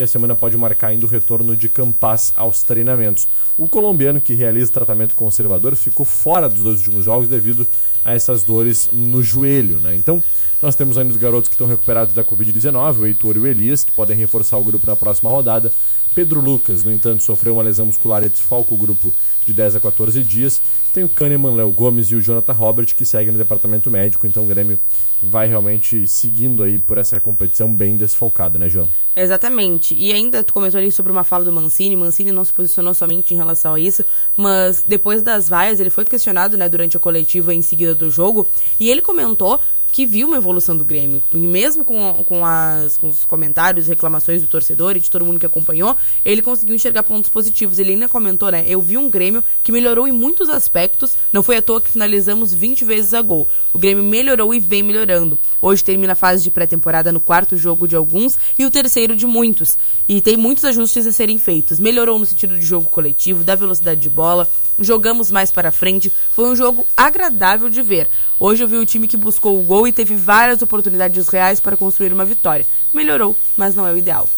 e 0.00 0.02
a 0.02 0.06
semana 0.06 0.34
pode 0.34 0.56
marcar 0.56 0.88
ainda 0.88 1.04
o 1.04 1.08
retorno 1.08 1.54
de 1.54 1.68
Campas 1.68 2.32
aos 2.34 2.62
treinamentos. 2.62 3.28
O 3.58 3.68
colombiano, 3.68 4.18
que 4.18 4.32
realiza 4.32 4.72
tratamento 4.72 5.14
conservador, 5.14 5.76
ficou 5.76 6.06
fora 6.06 6.48
dos 6.48 6.62
dois 6.62 6.78
últimos 6.78 7.04
jogos 7.04 7.28
devido 7.28 7.66
a 8.02 8.14
essas 8.14 8.42
dores 8.42 8.88
no 8.90 9.22
joelho. 9.22 9.78
Né? 9.78 9.94
Então, 9.94 10.22
nós 10.62 10.74
temos 10.74 10.98
ainda 10.98 11.10
os 11.10 11.16
garotos 11.16 11.48
que 11.48 11.54
estão 11.54 11.66
recuperados 11.66 12.14
da 12.14 12.24
Covid-19, 12.24 12.98
o 12.98 13.06
Heitor 13.06 13.36
e 13.36 13.40
o 13.40 13.46
Elias, 13.46 13.82
que 13.82 13.92
podem 13.92 14.16
reforçar 14.16 14.58
o 14.58 14.64
grupo 14.64 14.86
na 14.86 14.94
próxima 14.94 15.30
rodada. 15.30 15.72
Pedro 16.14 16.40
Lucas, 16.40 16.82
no 16.82 16.92
entanto, 16.92 17.22
sofreu 17.22 17.54
uma 17.54 17.62
lesão 17.62 17.86
muscular 17.86 18.22
e 18.24 18.28
desfalca 18.28 18.74
o 18.74 18.76
grupo 18.76 19.14
de 19.46 19.52
10 19.52 19.76
a 19.76 19.80
14 19.80 20.22
dias. 20.24 20.60
Tem 20.92 21.04
o 21.04 21.08
Kahneman, 21.08 21.54
Léo 21.54 21.70
Gomes 21.70 22.08
e 22.08 22.16
o 22.16 22.20
Jonathan 22.20 22.52
Robert 22.52 22.94
que 22.96 23.04
seguem 23.04 23.32
no 23.32 23.38
departamento 23.38 23.90
médico, 23.90 24.26
então 24.26 24.42
o 24.42 24.46
Grêmio 24.46 24.78
vai 25.22 25.46
realmente 25.46 26.06
seguindo 26.08 26.62
aí 26.62 26.78
por 26.78 26.98
essa 26.98 27.20
competição 27.20 27.72
bem 27.72 27.96
desfalcada, 27.96 28.58
né, 28.58 28.68
João? 28.68 28.88
Exatamente. 29.14 29.94
E 29.94 30.12
ainda 30.12 30.42
tu 30.42 30.52
comentou 30.52 30.78
ali 30.78 30.90
sobre 30.90 31.12
uma 31.12 31.22
fala 31.22 31.44
do 31.44 31.52
Mancini. 31.52 31.94
Mancini 31.94 32.32
não 32.32 32.44
se 32.44 32.52
posicionou 32.52 32.92
somente 32.92 33.32
em 33.32 33.36
relação 33.36 33.74
a 33.74 33.80
isso, 33.80 34.04
mas 34.36 34.82
depois 34.86 35.22
das 35.22 35.48
vaias 35.48 35.78
ele 35.78 35.90
foi 35.90 36.04
questionado, 36.04 36.56
né, 36.56 36.68
durante 36.68 36.96
a 36.96 37.00
coletiva 37.00 37.54
em 37.54 37.62
seguida 37.62 37.94
do 37.94 38.10
jogo, 38.10 38.48
e 38.78 38.90
ele 38.90 39.00
comentou 39.00 39.60
que 39.92 40.06
viu 40.06 40.28
uma 40.28 40.36
evolução 40.36 40.76
do 40.76 40.84
Grêmio. 40.84 41.22
E 41.32 41.38
mesmo 41.38 41.84
com, 41.84 42.24
com, 42.26 42.44
as, 42.44 42.96
com 42.96 43.08
os 43.08 43.24
comentários, 43.24 43.86
reclamações 43.86 44.42
do 44.42 44.48
torcedor 44.48 44.96
e 44.96 45.00
de 45.00 45.10
todo 45.10 45.24
mundo 45.24 45.38
que 45.38 45.46
acompanhou, 45.46 45.96
ele 46.24 46.42
conseguiu 46.42 46.74
enxergar 46.74 47.02
pontos 47.02 47.30
positivos. 47.30 47.78
Ele 47.78 47.92
ainda 47.92 48.08
comentou, 48.08 48.50
né? 48.50 48.64
Eu 48.66 48.80
vi 48.80 48.96
um 48.96 49.08
Grêmio 49.08 49.42
que 49.62 49.72
melhorou 49.72 50.06
em 50.06 50.12
muitos 50.12 50.48
aspectos. 50.48 51.16
Não 51.32 51.42
foi 51.42 51.56
à 51.56 51.62
toa 51.62 51.80
que 51.80 51.90
finalizamos 51.90 52.54
20 52.54 52.84
vezes 52.84 53.14
a 53.14 53.22
gol. 53.22 53.48
O 53.72 53.78
Grêmio 53.78 54.04
melhorou 54.04 54.54
e 54.54 54.60
vem 54.60 54.82
melhorando. 54.82 55.38
Hoje 55.60 55.84
termina 55.84 56.12
a 56.12 56.16
fase 56.16 56.42
de 56.42 56.50
pré-temporada 56.50 57.12
no 57.12 57.20
quarto 57.20 57.56
jogo 57.56 57.86
de 57.86 57.96
alguns 57.96 58.38
e 58.58 58.64
o 58.64 58.70
terceiro 58.70 59.16
de 59.16 59.26
muitos. 59.26 59.76
E 60.08 60.20
tem 60.20 60.36
muitos 60.36 60.64
ajustes 60.64 61.06
a 61.06 61.12
serem 61.12 61.38
feitos. 61.38 61.78
Melhorou 61.78 62.18
no 62.18 62.26
sentido 62.26 62.58
de 62.58 62.64
jogo 62.64 62.88
coletivo, 62.88 63.44
da 63.44 63.54
velocidade 63.54 64.00
de 64.00 64.10
bola, 64.10 64.48
jogamos 64.80 65.30
mais 65.30 65.52
para 65.52 65.70
frente. 65.70 66.12
Foi 66.32 66.48
um 66.48 66.56
jogo 66.56 66.86
agradável 66.96 67.68
de 67.68 67.82
ver. 67.82 68.08
Hoje 68.38 68.64
eu 68.64 68.68
vi 68.68 68.76
o 68.76 68.86
time 68.86 69.06
que 69.06 69.16
buscou 69.16 69.58
o 69.58 69.62
gol 69.62 69.86
e 69.86 69.92
teve 69.92 70.16
várias 70.16 70.62
oportunidades 70.62 71.28
reais 71.28 71.60
para 71.60 71.76
construir 71.76 72.12
uma 72.12 72.24
vitória. 72.24 72.66
Melhorou, 72.92 73.36
mas 73.56 73.74
não 73.74 73.86
é 73.86 73.92
o 73.92 73.98
ideal. 73.98 74.28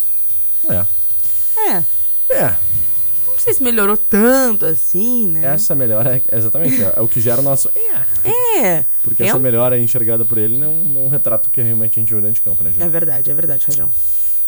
É. 0.69 0.87
É. 1.71 1.85
É. 2.31 2.57
Não 3.27 3.39
sei 3.39 3.55
se 3.55 3.63
melhorou 3.63 3.97
tanto 3.97 4.67
assim, 4.67 5.27
né? 5.27 5.55
Essa 5.55 5.75
melhora 5.75 6.23
é 6.29 6.37
exatamente 6.37 6.83
é, 6.83 6.93
é 6.97 7.01
o 7.01 7.09
que 7.09 7.21
gera 7.21 7.41
o 7.41 7.45
nosso. 7.45 7.71
É. 7.75 8.59
É. 8.59 8.85
Porque 9.03 9.23
é 9.23 9.27
essa 9.27 9.37
um... 9.37 9.41
melhora 9.41 9.79
enxergada 9.79 10.25
por 10.25 10.39
ele 10.39 10.59
não, 10.59 10.75
não 10.77 11.09
retrata 11.09 11.49
o 11.49 11.53
que 11.53 11.61
realmente 11.61 11.99
a 11.99 12.01
gente 12.01 12.11
viu 12.11 12.21
dentro 12.21 12.35
de 12.35 12.41
campo, 12.43 12.63
né, 12.63 12.73
João? 12.73 12.87
É 12.87 12.91
verdade, 12.91 13.31
é 13.31 13.35
verdade, 13.35 13.67
Rajão. 13.67 13.91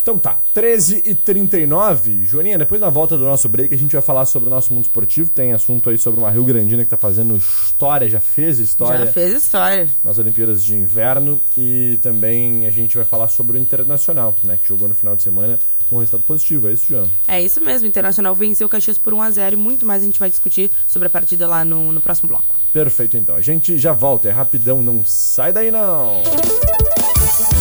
Então 0.04 0.18
tá, 0.18 0.38
13 0.52 1.02
e 1.06 1.14
39 1.14 2.26
Joaninha, 2.26 2.58
depois 2.58 2.78
na 2.78 2.90
volta 2.90 3.16
do 3.16 3.24
nosso 3.24 3.48
break 3.48 3.72
a 3.72 3.78
gente 3.78 3.92
vai 3.94 4.02
falar 4.02 4.26
sobre 4.26 4.50
o 4.50 4.50
nosso 4.50 4.74
mundo 4.74 4.84
esportivo. 4.84 5.30
Tem 5.30 5.54
assunto 5.54 5.88
aí 5.88 5.96
sobre 5.96 6.20
uma 6.20 6.30
Rio 6.30 6.44
Grandina 6.44 6.84
que 6.84 6.90
tá 6.90 6.98
fazendo 6.98 7.34
história, 7.34 8.06
já 8.06 8.20
fez 8.20 8.58
história. 8.58 9.06
Já 9.06 9.10
fez 9.10 9.32
história. 9.32 9.88
Nas 10.04 10.18
Olimpíadas 10.18 10.62
de 10.62 10.76
Inverno. 10.76 11.40
E 11.56 11.98
também 12.02 12.66
a 12.66 12.70
gente 12.70 12.94
vai 12.98 13.06
falar 13.06 13.28
sobre 13.28 13.56
o 13.56 13.60
Internacional, 13.60 14.36
né? 14.44 14.58
Que 14.60 14.68
jogou 14.68 14.86
no 14.86 14.94
final 14.94 15.16
de 15.16 15.22
semana 15.22 15.58
com 15.88 15.96
um 15.96 16.00
resultado 16.00 16.24
positivo. 16.24 16.68
É 16.68 16.72
isso, 16.74 16.84
João? 16.86 17.10
É 17.26 17.40
isso 17.40 17.58
mesmo. 17.62 17.86
O 17.86 17.88
Internacional 17.88 18.34
venceu 18.34 18.66
o 18.66 18.70
Caxias 18.70 18.98
por 18.98 19.14
1x0 19.14 19.54
e 19.54 19.56
muito 19.56 19.86
mais 19.86 20.02
a 20.02 20.04
gente 20.04 20.20
vai 20.20 20.28
discutir 20.28 20.70
sobre 20.86 21.06
a 21.06 21.10
partida 21.10 21.48
lá 21.48 21.64
no, 21.64 21.92
no 21.92 22.02
próximo 22.02 22.28
bloco. 22.28 22.56
Perfeito, 22.74 23.16
então. 23.16 23.34
A 23.36 23.40
gente 23.40 23.78
já 23.78 23.94
volta. 23.94 24.28
É 24.28 24.32
rapidão, 24.32 24.82
não 24.82 25.02
sai 25.02 25.50
daí 25.50 25.70
não. 25.70 26.22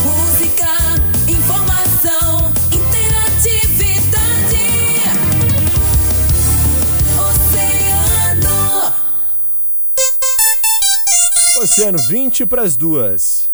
Música, 0.03 0.67
informação, 1.29 2.02
Oceano 11.73 11.97
20 11.97 12.45
para 12.45 12.61
as 12.61 12.77
duas. 12.77 13.51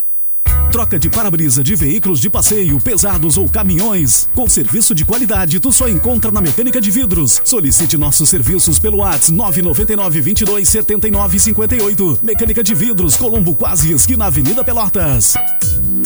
Troca 0.74 1.00
de 1.00 1.10
para-brisa 1.10 1.64
de 1.64 1.74
veículos 1.74 2.20
de 2.20 2.30
passeio, 2.30 2.78
pesados 2.82 3.38
ou 3.38 3.48
caminhões. 3.48 4.28
Com 4.36 4.46
serviço 4.50 4.94
de 4.94 5.06
qualidade, 5.06 5.58
tu 5.58 5.72
só 5.72 5.88
encontra 5.88 6.30
na 6.30 6.42
Mecânica 6.42 6.82
de 6.82 6.92
Vidros. 6.92 7.42
Solicite 7.46 7.98
nossos 7.98 8.28
serviços 8.28 8.78
pelo 8.78 8.98
WhatsApp 8.98 9.32
999 9.32 10.20
22 10.20 10.68
79 10.68 11.40
58. 11.40 12.20
Mecânica 12.22 12.62
de 12.62 12.76
Vidros, 12.76 13.16
Colombo 13.16 13.56
Quase, 13.56 13.94
esquina 13.94 14.26
Avenida 14.26 14.66
Pelotas. 14.66 15.36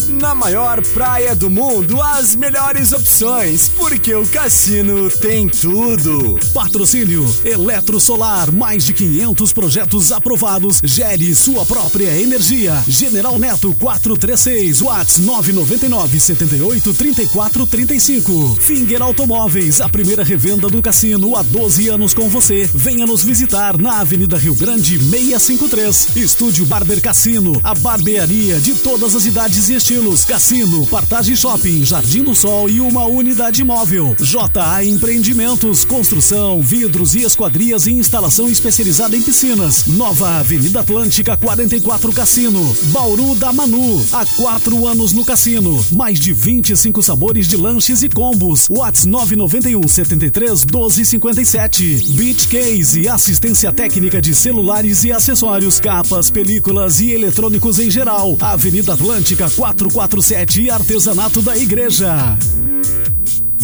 Na 0.09 0.33
maior 0.33 0.81
praia 0.87 1.35
do 1.35 1.49
mundo, 1.49 2.01
as 2.01 2.35
melhores 2.35 2.93
opções, 2.93 3.69
porque 3.77 4.13
o 4.15 4.25
cassino 4.25 5.09
tem 5.09 5.47
tudo. 5.47 6.39
Patrocínio 6.53 7.23
Eletro 7.45 7.99
Solar, 7.99 8.51
mais 8.51 8.85
de 8.85 8.93
500 8.93 9.53
projetos 9.53 10.11
aprovados. 10.11 10.81
Gere 10.83 11.35
sua 11.35 11.65
própria 11.65 12.19
energia. 12.19 12.81
General 12.87 13.37
Neto 13.37 13.75
436, 13.79 14.81
Watts 14.81 15.19
999 15.19 16.19
78 16.19 16.93
34 16.93 17.67
35. 17.67 18.57
Finger 18.61 19.01
Automóveis, 19.03 19.79
a 19.79 19.89
primeira 19.89 20.23
revenda 20.23 20.69
do 20.69 20.81
cassino 20.81 21.35
há 21.35 21.43
12 21.43 21.89
anos 21.89 22.13
com 22.13 22.27
você. 22.29 22.67
Venha 22.73 23.05
nos 23.05 23.23
visitar 23.23 23.77
na 23.77 23.99
Avenida 23.99 24.37
Rio 24.37 24.55
Grande 24.55 24.97
653. 24.97 26.15
Estúdio 26.15 26.65
Barber 26.65 27.01
Cassino, 27.01 27.59
a 27.63 27.75
barbearia 27.75 28.59
de 28.59 28.73
todas 28.75 29.15
as 29.15 29.25
idades 29.25 29.69
e 29.69 29.82
estilos, 29.83 30.23
cassino, 30.23 30.87
Partage 30.87 31.35
Shopping, 31.35 31.83
Jardim 31.83 32.23
do 32.23 32.33
Sol 32.33 32.69
e 32.69 32.79
uma 32.79 33.05
unidade 33.05 33.61
móvel. 33.65 34.15
JA 34.17 34.81
Empreendimentos, 34.81 35.83
construção, 35.83 36.61
vidros 36.61 37.15
e 37.15 37.23
esquadrias 37.23 37.85
e 37.85 37.91
instalação 37.91 38.47
especializada 38.47 39.17
em 39.17 39.21
piscinas. 39.21 39.85
Nova 39.87 40.37
Avenida 40.39 40.79
Atlântica 40.79 41.35
44 41.35 42.13
Cassino. 42.13 42.73
Bauru 42.93 43.35
da 43.35 43.51
Manu. 43.51 44.01
Há 44.13 44.25
quatro 44.37 44.87
anos 44.87 45.11
no 45.11 45.25
cassino. 45.25 45.85
Mais 45.91 46.17
de 46.17 46.31
25 46.31 47.03
sabores 47.03 47.45
de 47.45 47.57
lanches 47.57 48.03
e 48.03 48.09
combos. 48.09 48.69
Whats 48.69 49.03
991 49.03 49.85
73 49.85 50.63
12 50.63 51.05
57. 51.05 52.05
Beach 52.11 52.47
Case, 52.47 53.09
assistência 53.09 53.69
técnica 53.73 54.21
de 54.21 54.33
celulares 54.33 55.03
e 55.03 55.11
acessórios, 55.11 55.81
capas, 55.81 56.29
películas 56.29 57.01
e 57.01 57.11
eletrônicos 57.11 57.79
em 57.79 57.91
geral. 57.91 58.37
Avenida 58.39 58.93
Atlântica 58.93 59.49
447 59.73 60.65
e 60.65 60.69
Artesanato 60.69 61.41
da 61.41 61.55
Igreja. 61.57 62.37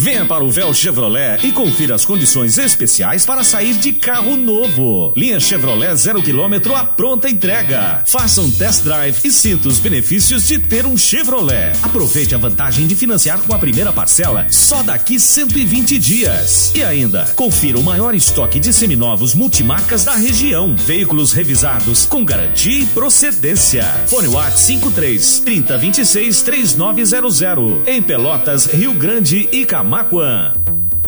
Venha 0.02 0.24
para 0.24 0.42
o 0.42 0.50
Véu 0.50 0.72
Chevrolet 0.72 1.46
e 1.46 1.52
confira 1.52 1.94
as 1.94 2.06
condições 2.06 2.56
especiais 2.56 3.26
para 3.26 3.44
sair 3.44 3.74
de 3.74 3.92
carro 3.92 4.34
novo. 4.34 5.12
Linha 5.14 5.38
Chevrolet 5.38 5.94
zero 5.94 6.22
quilômetro 6.22 6.74
à 6.74 6.82
pronta 6.82 7.28
entrega. 7.28 8.02
Faça 8.06 8.40
um 8.40 8.50
test 8.50 8.82
drive 8.82 9.20
e 9.22 9.30
sinta 9.30 9.68
os 9.68 9.78
benefícios 9.78 10.48
de 10.48 10.58
ter 10.58 10.86
um 10.86 10.96
Chevrolet. 10.96 11.72
Aproveite 11.82 12.34
a 12.34 12.38
vantagem 12.38 12.86
de 12.86 12.94
financiar 12.94 13.40
com 13.40 13.54
a 13.54 13.58
primeira 13.58 13.92
parcela 13.92 14.46
só 14.48 14.82
daqui 14.82 15.20
120 15.20 15.98
dias. 15.98 16.72
E 16.74 16.82
ainda, 16.82 17.26
confira 17.36 17.78
o 17.78 17.82
maior 17.82 18.14
estoque 18.14 18.58
de 18.58 18.72
seminovos 18.72 19.34
multimarcas 19.34 20.02
da 20.02 20.14
região. 20.14 20.74
Veículos 20.76 21.34
revisados 21.34 22.06
com 22.06 22.24
garantia 22.24 22.80
e 22.80 22.86
procedência. 22.86 23.84
Fone 24.06 24.28
WhatsApp 24.28 24.60
53 24.60 25.40
3026 25.40 26.40
3900. 26.40 27.86
Em 27.86 28.00
Pelotas, 28.00 28.64
Rio 28.64 28.94
Grande 28.94 29.46
e 29.52 29.66
Camacuã. 29.90 30.52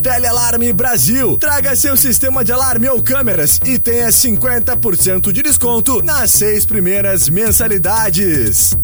Telealarme 0.02 0.72
Brasil. 0.72 1.38
Traga 1.38 1.76
seu 1.76 1.96
sistema 1.96 2.44
de 2.44 2.50
alarme 2.50 2.88
ou 2.88 3.00
câmeras 3.00 3.60
e 3.64 3.78
tenha 3.78 4.08
50% 4.08 5.30
de 5.30 5.40
desconto 5.40 6.02
nas 6.02 6.32
seis 6.32 6.66
primeiras 6.66 7.28
mensalidades. 7.28 8.76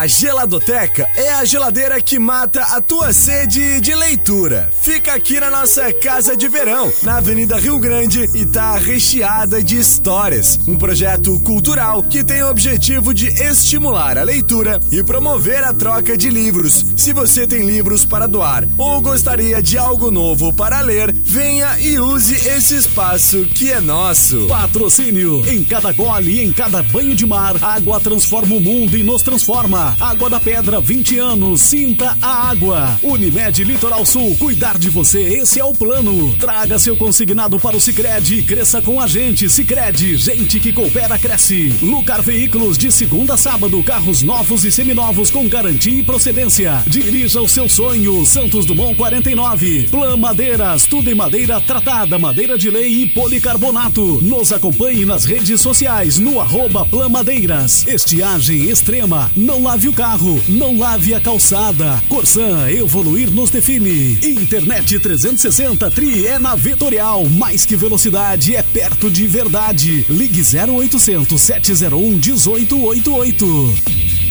A 0.00 0.06
Geladoteca 0.06 1.10
é 1.14 1.28
a 1.28 1.44
geladeira 1.44 2.00
que 2.00 2.18
mata 2.18 2.62
a 2.74 2.80
tua 2.80 3.12
sede 3.12 3.82
de 3.82 3.94
leitura. 3.94 4.70
Fica 4.80 5.12
aqui 5.12 5.38
na 5.38 5.50
nossa 5.50 5.92
casa 5.92 6.34
de 6.34 6.48
verão, 6.48 6.90
na 7.02 7.18
Avenida 7.18 7.58
Rio 7.58 7.78
Grande 7.78 8.24
e 8.34 8.46
tá 8.46 8.78
recheada 8.78 9.62
de 9.62 9.76
histórias. 9.76 10.58
Um 10.66 10.78
projeto 10.78 11.38
cultural 11.40 12.02
que 12.02 12.24
tem 12.24 12.42
o 12.42 12.48
objetivo 12.48 13.12
de 13.12 13.26
estimular 13.26 14.16
a 14.16 14.22
leitura 14.22 14.80
e 14.90 15.04
promover 15.04 15.62
a 15.62 15.74
troca 15.74 16.16
de 16.16 16.30
livros. 16.30 16.82
Se 16.96 17.12
você 17.12 17.46
tem 17.46 17.66
livros 17.66 18.02
para 18.02 18.26
doar 18.26 18.66
ou 18.78 19.02
gostaria 19.02 19.62
de 19.62 19.76
algo 19.76 20.10
novo 20.10 20.50
para 20.50 20.80
ler, 20.80 21.12
venha 21.12 21.78
e 21.78 22.00
use 22.00 22.36
esse 22.48 22.74
espaço 22.74 23.44
que 23.54 23.70
é 23.70 23.82
nosso. 23.82 24.46
Patrocínio. 24.46 25.46
Em 25.46 25.62
cada 25.62 25.92
gole 25.92 26.36
e 26.36 26.42
em 26.42 26.54
cada 26.54 26.82
banho 26.84 27.14
de 27.14 27.26
mar, 27.26 27.62
água 27.62 28.00
transforma 28.00 28.56
o 28.56 28.60
mundo 28.62 28.96
e 28.96 29.02
nos 29.02 29.20
transforma. 29.20 29.89
Água 29.98 30.28
da 30.30 30.38
Pedra, 30.38 30.80
20 30.80 31.18
anos. 31.18 31.60
Sinta 31.60 32.16
a 32.20 32.50
água. 32.50 32.98
Unimed 33.02 33.64
Litoral 33.64 34.04
Sul, 34.04 34.36
cuidar 34.36 34.78
de 34.78 34.90
você, 34.90 35.20
esse 35.20 35.58
é 35.58 35.64
o 35.64 35.72
plano. 35.72 36.34
Traga 36.38 36.78
seu 36.78 36.96
consignado 36.96 37.58
para 37.58 37.76
o 37.76 37.80
Sicredi 37.80 38.40
e 38.40 38.42
cresça 38.42 38.82
com 38.82 39.00
a 39.00 39.06
gente. 39.06 39.48
Sicredi, 39.48 40.16
gente 40.16 40.60
que 40.60 40.72
coopera, 40.72 41.18
cresce. 41.18 41.74
Lucar 41.82 42.22
Veículos, 42.22 42.76
de 42.76 42.90
segunda 42.90 43.34
a 43.34 43.36
sábado, 43.36 43.82
carros 43.82 44.22
novos 44.22 44.64
e 44.64 44.72
seminovos 44.72 45.30
com 45.30 45.48
garantia 45.48 46.00
e 46.00 46.02
procedência. 46.02 46.82
Dirija 46.86 47.40
o 47.40 47.48
seu 47.48 47.68
sonho. 47.68 48.24
Santos 48.26 48.66
Dumont 48.66 48.96
49. 48.96 49.88
Plan 49.90 50.16
Madeiras, 50.16 50.86
tudo 50.86 51.10
em 51.10 51.14
madeira 51.14 51.60
tratada, 51.60 52.18
madeira 52.18 52.58
de 52.58 52.70
lei 52.70 53.02
e 53.02 53.06
policarbonato. 53.08 54.20
Nos 54.22 54.52
acompanhe 54.52 55.04
nas 55.04 55.24
redes 55.24 55.60
sociais 55.60 56.18
no 56.18 56.40
arroba 56.40 56.84
Plan 56.84 57.08
Madeiras. 57.08 57.86
Estiagem 57.86 58.70
extrema, 58.70 59.30
não 59.36 59.68
lave 59.70 59.88
o 59.88 59.92
carro, 59.92 60.42
não 60.48 60.76
lave 60.76 61.14
a 61.14 61.20
calçada. 61.20 62.02
Corsan, 62.08 62.68
evoluir 62.68 63.30
nos 63.30 63.50
define. 63.50 64.18
Internet 64.20 64.98
360 64.98 65.88
Tri 65.92 66.26
é 66.26 66.40
na 66.40 66.56
Vetorial. 66.56 67.24
Mais 67.26 67.64
que 67.64 67.76
velocidade, 67.76 68.56
é 68.56 68.64
perto 68.64 69.08
de 69.08 69.28
verdade. 69.28 70.04
Ligue 70.08 70.42
0800 70.42 71.40
701 71.40 72.18
1888. 72.18 74.29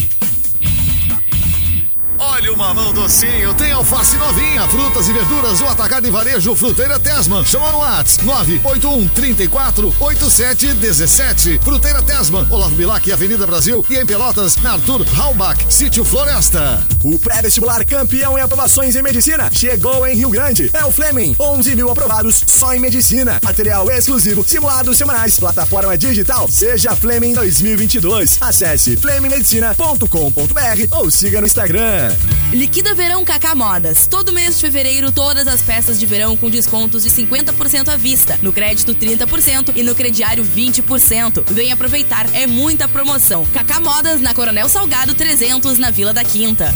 Olha 2.39 2.53
o 2.53 2.57
mamão 2.57 2.93
docinho, 2.93 3.53
tem 3.53 3.73
alface 3.73 4.15
novinha, 4.15 4.65
frutas 4.69 5.09
e 5.09 5.11
verduras, 5.11 5.59
o 5.59 5.65
atacado 5.65 6.07
e 6.07 6.09
varejo 6.09 6.55
Fruteira 6.55 6.97
Tesman. 6.97 7.43
Chama 7.43 7.69
no 7.69 7.79
Whats 7.79 8.19
981 8.19 9.09
34 9.09 9.93
87 9.99 10.73
17. 10.75 11.59
Fruteira 11.61 12.01
Tesman, 12.01 12.47
Olavo 12.49 12.75
Bilac, 12.75 13.11
Avenida 13.11 13.45
Brasil 13.45 13.85
e 13.89 13.97
em 13.97 14.05
Pelotas, 14.05 14.55
na 14.55 14.75
Arthur 14.75 15.05
Halbach, 15.17 15.65
Sítio 15.69 16.05
Floresta. 16.05 16.81
O 17.03 17.19
pré-vestibular 17.19 17.85
campeão 17.85 18.37
em 18.37 18.41
aprovações 18.41 18.95
em 18.95 19.01
medicina 19.01 19.49
chegou 19.51 20.07
em 20.07 20.15
Rio 20.15 20.29
Grande. 20.29 20.71
É 20.73 20.85
o 20.85 20.91
Fleming, 20.91 21.35
11 21.37 21.75
mil 21.75 21.91
aprovados 21.91 22.41
só 22.47 22.73
em 22.73 22.79
medicina. 22.79 23.37
Material 23.43 23.91
exclusivo, 23.91 24.45
simulados 24.47 24.97
semanais, 24.97 25.37
plataforma 25.37 25.97
digital. 25.97 26.47
Seja 26.49 26.95
Fleming 26.95 27.33
2022. 27.33 28.37
Acesse 28.39 28.95
flemingmedicina.com.br 28.95 30.87
ou 30.91 31.11
siga 31.11 31.41
no 31.41 31.47
Instagram. 31.47 32.15
Liquida 32.51 32.95
Verão 32.95 33.23
Cacá 33.23 33.53
Modas. 33.53 34.07
Todo 34.07 34.33
mês 34.33 34.55
de 34.55 34.61
fevereiro, 34.61 35.11
todas 35.11 35.47
as 35.47 35.61
peças 35.61 35.99
de 35.99 36.05
verão 36.05 36.35
com 36.35 36.49
descontos 36.49 37.03
de 37.03 37.09
50% 37.09 37.89
à 37.89 37.95
vista. 37.95 38.39
No 38.41 38.51
crédito, 38.51 38.95
30% 38.95 39.73
e 39.75 39.83
no 39.83 39.93
crediário, 39.93 40.43
20%. 40.43 41.43
Vem 41.51 41.71
aproveitar, 41.71 42.25
é 42.33 42.47
muita 42.47 42.87
promoção. 42.87 43.45
Cacá 43.53 43.79
Modas 43.79 44.19
na 44.19 44.33
Coronel 44.33 44.67
Salgado 44.67 45.13
300, 45.13 45.77
na 45.77 45.91
Vila 45.91 46.11
da 46.11 46.23
Quinta. 46.23 46.73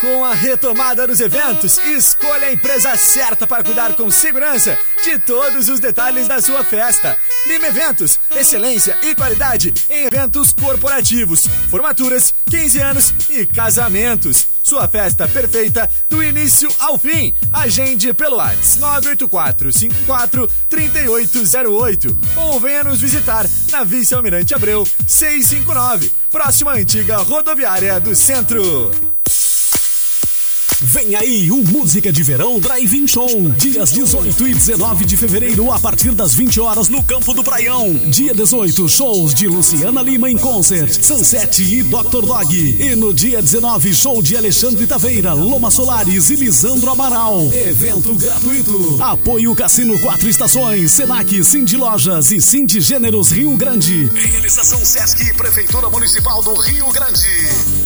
Com 0.00 0.24
a 0.24 0.34
retomada 0.34 1.06
dos 1.06 1.20
eventos, 1.20 1.78
escolha 1.78 2.46
a 2.46 2.52
empresa 2.52 2.94
certa 2.96 3.46
para 3.46 3.64
cuidar 3.64 3.94
com 3.94 4.10
segurança 4.10 4.78
de 5.02 5.18
todos 5.18 5.68
os 5.68 5.80
detalhes 5.80 6.28
da 6.28 6.40
sua 6.40 6.62
festa. 6.62 7.16
Lima 7.46 7.66
Eventos, 7.66 8.20
excelência 8.30 8.96
e 9.02 9.14
qualidade 9.14 9.72
em 9.88 10.04
eventos 10.04 10.52
corporativos, 10.52 11.48
formaturas, 11.70 12.32
15 12.48 12.78
anos 12.78 13.14
e 13.30 13.46
casamentos. 13.46 14.55
Sua 14.66 14.88
festa 14.88 15.28
perfeita 15.28 15.88
do 16.10 16.20
início 16.20 16.68
ao 16.80 16.98
fim. 16.98 17.32
Agende 17.52 18.12
pelo 18.12 18.38
WhatsApp 18.38 18.80
984 18.80 19.72
54 19.72 20.48
3808 20.68 22.18
ou 22.34 22.58
venha 22.58 22.82
nos 22.82 23.00
visitar 23.00 23.46
na 23.70 23.84
Vice 23.84 24.12
Almirante 24.12 24.56
Abreu 24.56 24.84
659, 25.06 26.10
próxima 26.32 26.72
antiga 26.72 27.18
rodoviária 27.18 28.00
do 28.00 28.12
centro. 28.16 29.15
Vem 30.88 31.16
aí 31.16 31.50
o 31.50 31.64
Música 31.64 32.12
de 32.12 32.22
Verão 32.22 32.60
Drive-In 32.60 33.08
Show. 33.08 33.50
Dias 33.58 33.90
18 33.90 34.46
e 34.46 34.54
19 34.54 35.04
de 35.04 35.16
fevereiro, 35.16 35.72
a 35.72 35.80
partir 35.80 36.12
das 36.12 36.32
20 36.32 36.60
horas, 36.60 36.88
no 36.88 37.02
Campo 37.02 37.34
do 37.34 37.42
Praião. 37.42 37.92
Dia 38.06 38.32
18, 38.32 38.88
shows 38.88 39.34
de 39.34 39.48
Luciana 39.48 40.00
Lima 40.00 40.30
em 40.30 40.38
concert, 40.38 40.88
Sunset 41.02 41.60
e 41.60 41.82
Dr. 41.82 42.24
Dog. 42.24 42.56
E 42.56 42.94
no 42.94 43.12
dia 43.12 43.42
19, 43.42 43.92
show 43.92 44.22
de 44.22 44.36
Alexandre 44.36 44.86
Taveira, 44.86 45.32
Loma 45.32 45.72
Solares 45.72 46.30
e 46.30 46.36
Lisandro 46.36 46.88
Amaral. 46.88 47.50
Evento 47.52 48.14
gratuito. 48.14 49.02
Apoio 49.02 49.56
Cassino 49.56 49.98
Quatro 49.98 50.28
Estações, 50.28 50.92
Senac, 50.92 51.42
Cindy 51.42 51.76
Lojas 51.76 52.30
e 52.30 52.40
Cindy 52.40 52.80
Gêneros 52.80 53.32
Rio 53.32 53.56
Grande. 53.56 54.08
Realização 54.14 54.78
Sesc, 54.84 55.34
Prefeitura 55.34 55.90
Municipal 55.90 56.40
do 56.44 56.54
Rio 56.54 56.92
Grande. 56.92 57.85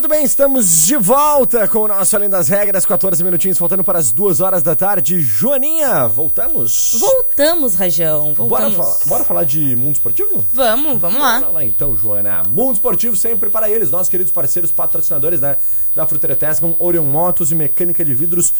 Muito 0.00 0.08
bem, 0.08 0.24
estamos 0.24 0.86
de 0.86 0.96
volta 0.96 1.68
com 1.68 1.80
o 1.80 1.88
nosso 1.88 2.16
Além 2.16 2.30
das 2.30 2.48
Regras, 2.48 2.86
14 2.86 3.22
minutinhos 3.22 3.58
faltando 3.58 3.84
para 3.84 3.98
as 3.98 4.10
2 4.12 4.40
horas 4.40 4.62
da 4.62 4.74
tarde. 4.74 5.20
Joaninha, 5.20 6.08
voltamos? 6.08 6.96
Voltamos, 6.98 7.74
Rajão. 7.74 8.32
Bora, 8.32 8.70
Voltamos. 8.70 8.76
falar, 8.76 8.98
bora 9.04 9.24
falar 9.24 9.44
de 9.44 9.76
mundo 9.76 9.96
esportivo? 9.96 10.42
Vamos, 10.54 10.98
vamos 10.98 11.20
lá. 11.20 11.40
Bora 11.40 11.52
lá 11.52 11.64
então, 11.66 11.94
Joana. 11.98 12.42
Mundo 12.44 12.76
Esportivo 12.76 13.14
sempre 13.14 13.50
para 13.50 13.68
eles, 13.68 13.90
nossos 13.90 14.08
queridos 14.08 14.32
parceiros 14.32 14.72
patrocinadores 14.72 15.42
né, 15.42 15.58
da 15.94 16.06
Fruteira 16.06 16.34
Tesman, 16.34 16.74
Orion 16.78 17.04
Motos 17.04 17.52
e 17.52 17.54
Mecânica 17.54 18.02
de 18.02 18.14
Vidros. 18.14 18.54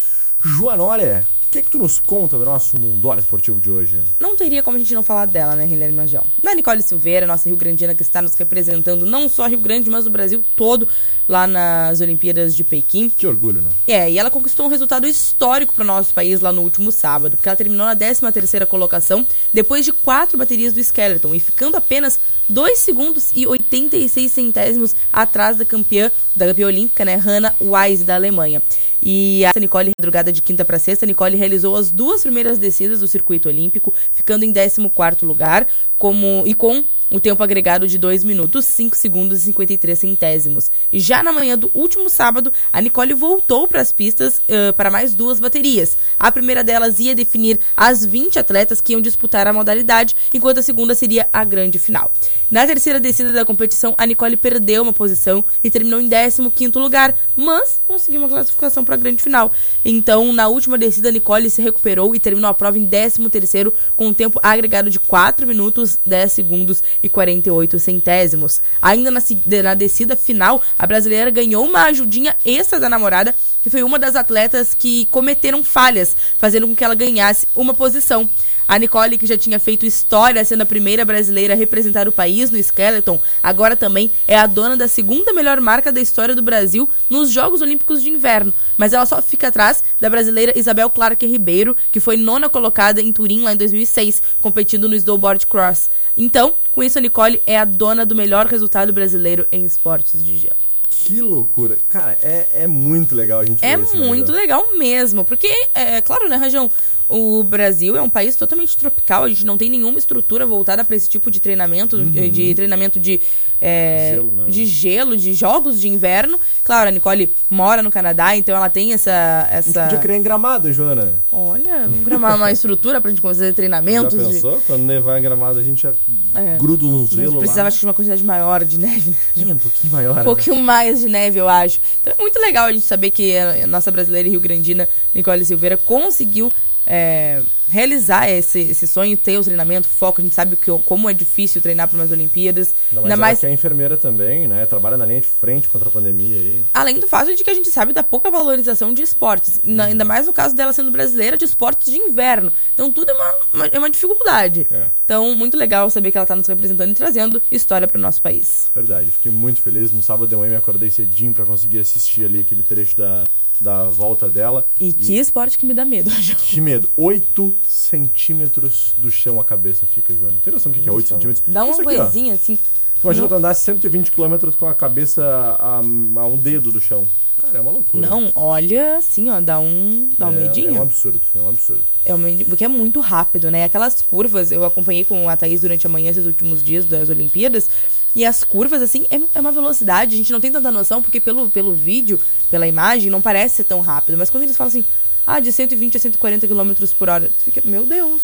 Joana, 0.44 0.82
olha, 0.82 1.26
o 1.46 1.52
que, 1.52 1.62
que 1.62 1.70
tu 1.70 1.78
nos 1.78 1.98
conta 1.98 2.38
do 2.38 2.44
nosso 2.44 2.78
Mundo 2.78 3.12
Esportivo 3.18 3.60
de 3.60 3.68
hoje? 3.68 4.00
Não 4.20 4.36
teria 4.36 4.62
como 4.62 4.76
a 4.76 4.78
gente 4.78 4.94
não 4.94 5.02
falar 5.02 5.26
dela, 5.26 5.56
né, 5.56 5.66
Guilherme 5.66 5.96
Majão? 5.96 6.24
Da 6.40 6.54
Nicole 6.54 6.80
Silveira, 6.80 7.26
nossa 7.26 7.48
Rio 7.48 7.58
Grandina, 7.58 7.92
que 7.92 8.02
está 8.02 8.22
nos 8.22 8.36
representando 8.36 9.04
não 9.04 9.28
só 9.28 9.48
Rio 9.48 9.58
Grande, 9.58 9.90
mas 9.90 10.06
o 10.06 10.10
Brasil 10.10 10.44
todo 10.54 10.86
lá 11.30 11.46
nas 11.46 12.00
Olimpíadas 12.00 12.56
de 12.56 12.64
Pequim. 12.64 13.08
Que 13.08 13.24
orgulho, 13.24 13.62
né? 13.62 13.70
É, 13.86 14.10
e 14.10 14.18
ela 14.18 14.30
conquistou 14.30 14.66
um 14.66 14.68
resultado 14.68 15.06
histórico 15.06 15.72
para 15.72 15.84
o 15.84 15.86
nosso 15.86 16.12
país 16.12 16.40
lá 16.40 16.52
no 16.52 16.60
último 16.60 16.90
sábado, 16.90 17.36
porque 17.36 17.48
ela 17.48 17.56
terminou 17.56 17.86
na 17.86 17.94
13ª 17.94 18.66
colocação 18.66 19.24
depois 19.54 19.84
de 19.84 19.92
quatro 19.92 20.36
baterias 20.36 20.72
do 20.72 20.80
Skeleton 20.80 21.32
e 21.32 21.38
ficando 21.38 21.76
apenas 21.76 22.18
2 22.48 22.76
segundos 22.76 23.30
e 23.32 23.46
86 23.46 24.32
centésimos 24.32 24.96
atrás 25.12 25.56
da 25.56 25.64
campeã, 25.64 26.10
da 26.34 26.46
campeã 26.46 26.66
olímpica, 26.66 27.04
né, 27.04 27.14
Hannah 27.14 27.54
Wise 27.60 28.02
da 28.02 28.16
Alemanha. 28.16 28.60
E 29.00 29.44
a 29.44 29.52
Nicole, 29.58 29.92
madrugada 29.96 30.32
de 30.32 30.42
quinta 30.42 30.64
para 30.64 30.80
sexta, 30.80 31.06
Nicole 31.06 31.36
realizou 31.36 31.76
as 31.76 31.92
duas 31.92 32.22
primeiras 32.22 32.58
descidas 32.58 33.00
do 33.00 33.06
circuito 33.06 33.48
olímpico, 33.48 33.94
ficando 34.10 34.44
em 34.44 34.52
14º 34.52 35.22
lugar, 35.22 35.68
como 35.96 36.42
e 36.44 36.54
com 36.54 36.84
o 37.10 37.18
tempo 37.18 37.42
agregado 37.42 37.86
de 37.86 37.98
2 37.98 38.24
minutos, 38.24 38.64
5 38.64 38.96
segundos 38.96 39.40
e 39.40 39.42
53 39.46 39.98
centésimos. 39.98 40.70
E 40.92 41.00
já 41.00 41.22
na 41.22 41.32
manhã 41.32 41.58
do 41.58 41.70
último 41.74 42.08
sábado, 42.08 42.52
a 42.72 42.80
Nicole 42.80 43.14
voltou 43.14 43.66
para 43.66 43.80
as 43.80 43.92
pistas 43.92 44.40
ãh, 44.48 44.72
para 44.72 44.90
mais 44.90 45.14
duas 45.14 45.40
baterias. 45.40 45.96
A 46.18 46.30
primeira 46.30 46.62
delas 46.62 47.00
ia 47.00 47.14
definir 47.14 47.58
as 47.76 48.04
20 48.04 48.38
atletas 48.38 48.80
que 48.80 48.92
iam 48.92 49.00
disputar 49.00 49.46
a 49.46 49.52
modalidade, 49.52 50.14
enquanto 50.32 50.58
a 50.58 50.62
segunda 50.62 50.94
seria 50.94 51.28
a 51.32 51.44
grande 51.44 51.78
final. 51.78 52.12
Na 52.50 52.66
terceira 52.66 53.00
descida 53.00 53.32
da 53.32 53.44
competição, 53.44 53.94
a 53.98 54.06
Nicole 54.06 54.36
perdeu 54.36 54.82
uma 54.82 54.92
posição 54.92 55.44
e 55.62 55.70
terminou 55.70 56.00
em 56.00 56.08
15º 56.08 56.78
lugar, 56.78 57.14
mas 57.34 57.80
conseguiu 57.86 58.20
uma 58.20 58.28
classificação 58.28 58.84
para 58.84 58.94
a 58.94 58.98
grande 58.98 59.22
final. 59.22 59.52
Então, 59.84 60.32
na 60.32 60.48
última 60.48 60.78
descida, 60.78 61.08
a 61.08 61.12
Nicole 61.12 61.50
se 61.50 61.62
recuperou 61.62 62.14
e 62.14 62.20
terminou 62.20 62.50
a 62.50 62.54
prova 62.54 62.78
em 62.78 62.86
13º 62.86 63.72
com 63.96 64.08
um 64.08 64.14
tempo 64.14 64.40
agregado 64.42 64.90
de 64.90 65.00
4 65.00 65.46
minutos, 65.46 65.98
10 66.04 66.32
segundos 66.32 66.82
e 67.02 67.08
48 67.08 67.78
centésimos. 67.78 68.60
Ainda 68.80 69.10
na, 69.10 69.20
na 69.62 69.74
descida 69.74 70.16
final, 70.16 70.62
a 70.78 70.86
brasileira 70.86 71.30
ganhou 71.30 71.64
uma 71.64 71.84
ajudinha 71.84 72.36
extra 72.44 72.78
da 72.78 72.88
namorada, 72.88 73.34
que 73.62 73.70
foi 73.70 73.82
uma 73.82 73.98
das 73.98 74.16
atletas 74.16 74.74
que 74.74 75.06
cometeram 75.06 75.62
falhas, 75.62 76.16
fazendo 76.38 76.66
com 76.66 76.74
que 76.74 76.84
ela 76.84 76.94
ganhasse 76.94 77.46
uma 77.54 77.74
posição. 77.74 78.28
A 78.70 78.78
Nicole, 78.78 79.18
que 79.18 79.26
já 79.26 79.36
tinha 79.36 79.58
feito 79.58 79.84
história 79.84 80.44
sendo 80.44 80.60
a 80.60 80.64
primeira 80.64 81.04
brasileira 81.04 81.54
a 81.54 81.56
representar 81.56 82.06
o 82.06 82.12
país 82.12 82.52
no 82.52 82.56
Skeleton, 82.56 83.20
agora 83.42 83.74
também 83.74 84.12
é 84.28 84.38
a 84.38 84.46
dona 84.46 84.76
da 84.76 84.86
segunda 84.86 85.32
melhor 85.32 85.60
marca 85.60 85.90
da 85.90 86.00
história 86.00 86.36
do 86.36 86.40
Brasil 86.40 86.88
nos 87.08 87.32
Jogos 87.32 87.62
Olímpicos 87.62 88.00
de 88.00 88.10
Inverno. 88.10 88.54
Mas 88.78 88.92
ela 88.92 89.04
só 89.06 89.20
fica 89.20 89.48
atrás 89.48 89.82
da 90.00 90.08
brasileira 90.08 90.56
Isabel 90.56 90.88
Clark 90.88 91.26
Ribeiro, 91.26 91.76
que 91.90 91.98
foi 91.98 92.16
nona 92.16 92.48
colocada 92.48 93.02
em 93.02 93.12
Turim 93.12 93.42
lá 93.42 93.54
em 93.54 93.56
2006, 93.56 94.22
competindo 94.40 94.88
no 94.88 94.94
snowboard 94.94 95.48
cross. 95.48 95.90
Então, 96.16 96.54
com 96.70 96.84
isso, 96.84 96.96
a 96.96 97.02
Nicole 97.02 97.42
é 97.48 97.58
a 97.58 97.64
dona 97.64 98.06
do 98.06 98.14
melhor 98.14 98.46
resultado 98.46 98.92
brasileiro 98.92 99.48
em 99.50 99.64
esportes 99.64 100.24
de 100.24 100.38
gelo. 100.38 100.54
Que 100.88 101.20
loucura. 101.20 101.78
Cara, 101.88 102.16
é, 102.22 102.46
é 102.52 102.66
muito 102.66 103.14
legal 103.16 103.40
a 103.40 103.44
gente 103.44 103.64
É 103.64 103.76
muito 103.76 104.30
legal 104.30 104.76
mesmo, 104.76 105.24
porque, 105.24 105.48
é 105.74 106.00
claro, 106.02 106.28
né, 106.28 106.36
Rajão? 106.36 106.70
O 107.10 107.42
Brasil 107.42 107.96
é 107.96 108.00
um 108.02 108.08
país 108.08 108.36
totalmente 108.36 108.76
tropical, 108.76 109.24
a 109.24 109.28
gente 109.28 109.44
não 109.44 109.58
tem 109.58 109.68
nenhuma 109.68 109.98
estrutura 109.98 110.46
voltada 110.46 110.84
para 110.84 110.94
esse 110.94 111.08
tipo 111.08 111.28
de 111.28 111.40
treinamento, 111.40 112.00
de 112.04 112.54
treinamento 112.54 113.00
de, 113.00 113.20
é, 113.60 114.12
Gelo, 114.14 114.30
né? 114.32 114.44
de 114.48 114.64
gelo, 114.64 115.16
de 115.16 115.34
jogos 115.34 115.80
de 115.80 115.88
inverno. 115.88 116.38
Claro, 116.62 116.88
a 116.88 116.92
Nicole 116.92 117.34
mora 117.50 117.82
no 117.82 117.90
Canadá, 117.90 118.36
então 118.36 118.54
ela 118.56 118.70
tem 118.70 118.92
essa. 118.92 119.10
A 119.50 119.56
gente 119.56 119.70
essa... 119.70 119.82
podia 119.84 119.98
criar 119.98 120.16
em 120.18 120.22
gramado, 120.22 120.72
Joana. 120.72 121.14
Olha, 121.32 121.80
vamos 121.88 122.04
gramar 122.04 122.36
uma 122.36 122.52
estrutura 122.52 123.00
pra 123.00 123.10
gente 123.10 123.20
fazer 123.20 123.48
Já 123.48 123.54
treinamentos. 123.54 124.16
de- 124.16 124.32
pensou? 124.34 124.62
Quando 124.64 124.82
nevar 124.84 125.18
em 125.18 125.22
gramado, 125.22 125.58
a 125.58 125.62
gente 125.64 125.82
já 125.82 125.92
É. 126.34 126.56
gruda 126.58 126.84
um 126.84 127.08
gelo 127.08 127.38
precisava 127.38 127.62
lá. 127.62 127.68
acho 127.68 127.80
de 127.80 127.86
uma 127.86 127.94
quantidade 127.94 128.22
maior 128.22 128.64
de 128.64 128.78
neve, 128.78 129.10
né? 129.10 129.16
É, 129.36 129.52
um 129.52 129.58
pouquinho 129.58 129.92
maior. 129.92 130.12
Um 130.12 130.16
né? 130.16 130.22
pouquinho 130.22 130.56
mais 130.62 131.00
de 131.00 131.08
neve, 131.08 131.40
eu 131.40 131.48
acho. 131.48 131.80
Então 132.00 132.14
é 132.16 132.22
muito 132.22 132.38
legal 132.38 132.66
a 132.66 132.72
gente 132.72 132.86
saber 132.86 133.10
que 133.10 133.36
a 133.36 133.66
nossa 133.66 133.90
brasileira 133.90 134.28
e 134.28 134.30
rio-grandina, 134.30 134.88
Nicole 135.12 135.44
Silveira, 135.44 135.76
conseguiu 135.76 136.52
é, 136.86 137.42
realizar 137.68 138.28
esse, 138.28 138.58
esse 138.60 138.86
sonho, 138.86 139.16
ter 139.16 139.38
o 139.38 139.44
treinamento, 139.44 139.88
foco. 139.88 140.20
A 140.20 140.24
gente 140.24 140.34
sabe 140.34 140.56
que, 140.56 140.70
como 140.84 141.08
é 141.08 141.12
difícil 141.12 141.60
treinar 141.60 141.86
para 141.88 141.96
umas 141.98 142.10
Olimpíadas. 142.10 142.74
Mais, 142.92 143.04
Ainda 143.04 143.16
mais 143.16 143.38
que 143.40 143.46
é 143.46 143.52
enfermeira 143.52 143.96
também, 143.96 144.48
né? 144.48 144.66
Trabalha 144.66 144.96
na 144.96 145.06
linha 145.06 145.20
de 145.20 145.26
frente 145.26 145.68
contra 145.68 145.88
a 145.88 145.92
pandemia 145.92 146.36
aí. 146.36 146.64
Além 146.74 146.98
do 146.98 147.06
fato 147.06 147.34
de 147.34 147.44
que 147.44 147.50
a 147.50 147.54
gente 147.54 147.70
sabe 147.70 147.92
da 147.92 148.02
pouca 148.02 148.30
valorização 148.30 148.92
de 148.92 149.02
esportes. 149.02 149.60
Na- 149.62 149.84
Ainda 149.84 150.04
mais 150.04 150.26
no 150.26 150.32
caso 150.32 150.54
dela 150.54 150.72
sendo 150.72 150.90
brasileira 150.90 151.36
de 151.36 151.44
esportes 151.44 151.92
de 151.92 151.98
inverno. 151.98 152.52
Então 152.74 152.92
tudo 152.92 153.10
é 153.10 153.14
uma, 153.14 153.34
uma- 153.54 153.66
é 153.66 153.78
uma 153.78 153.90
dificuldade. 153.90 154.66
É. 154.70 154.86
Então, 155.04 155.34
muito 155.34 155.56
legal 155.56 155.88
saber 155.90 156.10
que 156.10 156.16
ela 156.18 156.24
está 156.24 156.34
nos 156.36 156.46
representando 156.46 156.90
e 156.90 156.94
trazendo 156.94 157.42
história 157.50 157.86
para 157.86 157.98
o 157.98 158.00
nosso 158.00 158.20
país. 158.22 158.68
Verdade, 158.74 159.10
fiquei 159.12 159.30
muito 159.30 159.60
feliz. 159.60 159.92
No 159.92 160.02
sábado 160.02 160.28
de 160.28 160.34
manhã 160.36 160.50
me 160.52 160.56
acordei 160.56 160.90
cedinho 160.90 161.32
pra 161.32 161.44
conseguir 161.44 161.78
assistir 161.80 162.24
ali 162.24 162.40
aquele 162.40 162.62
trecho 162.62 162.96
da, 162.96 163.24
da 163.60 163.84
volta 163.84 164.28
dela. 164.28 164.66
E 164.78 164.92
que 164.92 165.18
esporte 165.18 165.58
que 165.58 165.66
me 165.66 165.74
dá 165.74 165.84
medo, 165.84 166.10
João. 166.20 166.38
Que 166.38 166.60
medo. 166.60 166.88
8 166.96 167.56
centímetros 167.66 168.94
do 168.96 169.10
chão 169.10 169.40
a 169.40 169.44
cabeça 169.44 169.86
fica, 169.86 170.14
Joana. 170.14 170.36
Tem 170.42 170.52
noção 170.52 170.72
do 170.72 170.76
que 170.76 170.82
que 170.82 170.88
é 170.88 170.92
8 170.92 171.08
centímetros? 171.08 171.44
Dá 171.46 171.64
uma 171.64 171.82
coisinha 171.82 172.34
assim. 172.34 172.58
Imagina 173.02 173.28
tu 173.28 173.34
andar 173.34 173.54
120 173.54 174.12
km 174.12 174.50
com 174.58 174.66
a 174.66 174.74
cabeça 174.74 175.24
a, 175.58 175.78
a 175.78 176.26
um 176.26 176.36
dedo 176.36 176.70
do 176.70 176.80
chão. 176.80 177.06
Cara, 177.40 177.56
é 177.56 177.60
uma 177.62 177.70
loucura. 177.70 178.06
Não, 178.06 178.30
olha, 178.34 178.98
assim, 178.98 179.30
ó, 179.30 179.40
dá 179.40 179.58
um, 179.58 180.10
dá 180.18 180.28
um 180.28 180.32
é, 180.32 180.42
medinho. 180.42 180.76
É 180.76 180.78
um 180.78 180.82
absurdo, 180.82 181.20
é 181.34 181.40
um 181.40 181.48
absurdo. 181.48 181.84
É 182.04 182.14
um 182.14 182.18
medinho, 182.18 182.46
porque 182.46 182.64
é 182.64 182.68
muito 182.68 183.00
rápido, 183.00 183.50
né? 183.50 183.64
Aquelas 183.64 184.02
curvas, 184.02 184.52
eu 184.52 184.62
acompanhei 184.62 185.06
com 185.06 185.26
a 185.26 185.34
Thaís 185.34 185.62
durante 185.62 185.86
a 185.86 185.90
manhã 185.90 186.10
esses 186.10 186.26
últimos 186.26 186.62
dias 186.62 186.84
das 186.84 187.08
Olimpíadas, 187.08 187.70
e 188.14 188.24
as 188.24 188.42
curvas, 188.44 188.82
assim, 188.82 189.06
é, 189.10 189.20
é 189.34 189.40
uma 189.40 189.52
velocidade, 189.52 190.14
a 190.14 190.18
gente 190.18 190.32
não 190.32 190.40
tem 190.40 190.50
tanta 190.50 190.70
noção, 190.70 191.00
porque 191.02 191.20
pelo, 191.20 191.48
pelo 191.50 191.72
vídeo, 191.74 192.18
pela 192.50 192.66
imagem, 192.66 193.10
não 193.10 193.20
parece 193.22 193.56
ser 193.56 193.64
tão 193.64 193.80
rápido, 193.80 194.18
mas 194.18 194.30
quando 194.30 194.42
eles 194.44 194.56
falam 194.56 194.68
assim, 194.68 194.84
ah, 195.26 195.38
de 195.38 195.52
120 195.52 195.96
a 195.96 196.00
140 196.00 196.48
km 196.48 196.72
por 196.98 197.08
hora, 197.08 197.28
tu 197.28 197.44
fica, 197.44 197.60
meu 197.64 197.86
Deus, 197.86 198.22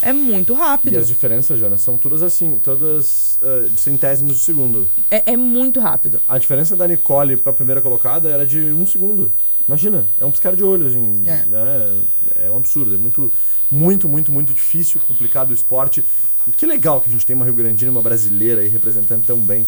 é 0.00 0.12
muito 0.12 0.52
Uhum. 0.52 0.58
E 0.58 0.62
rápido. 0.62 0.96
as 0.98 1.08
diferenças, 1.08 1.58
Joana, 1.58 1.76
são 1.76 1.96
todas 1.96 2.22
assim, 2.22 2.60
todas 2.62 3.38
ah, 3.42 3.66
de 3.68 3.80
centésimos 3.80 4.34
de 4.34 4.40
segundo. 4.40 4.88
É, 5.10 5.32
é 5.32 5.36
muito 5.36 5.80
rápido. 5.80 6.20
A 6.28 6.38
diferença 6.38 6.76
da 6.76 6.86
Nicole 6.86 7.36
pra 7.36 7.52
primeira 7.52 7.80
colocada 7.80 8.28
era 8.28 8.46
de 8.46 8.60
um 8.72 8.86
segundo. 8.86 9.32
Imagina, 9.66 10.06
é 10.18 10.24
um 10.24 10.30
piscar 10.30 10.54
de 10.54 10.62
olho, 10.62 10.86
assim. 10.86 11.22
É. 11.26 11.44
Né? 11.48 12.02
É 12.36 12.50
um 12.50 12.56
absurdo. 12.58 12.94
É 12.94 12.98
muito, 12.98 13.32
muito, 13.70 14.08
muito, 14.08 14.30
muito 14.30 14.54
difícil, 14.54 15.00
complicado 15.08 15.50
o 15.50 15.54
esporte. 15.54 16.04
E 16.46 16.52
que 16.52 16.66
legal 16.66 17.00
que 17.00 17.08
a 17.08 17.12
gente 17.12 17.24
tem 17.24 17.34
uma 17.34 17.44
Rio 17.44 17.54
Grandina, 17.54 17.90
uma 17.90 18.02
brasileira 18.02 18.60
aí 18.60 18.68
representando 18.68 19.24
tão 19.24 19.38
bem 19.38 19.66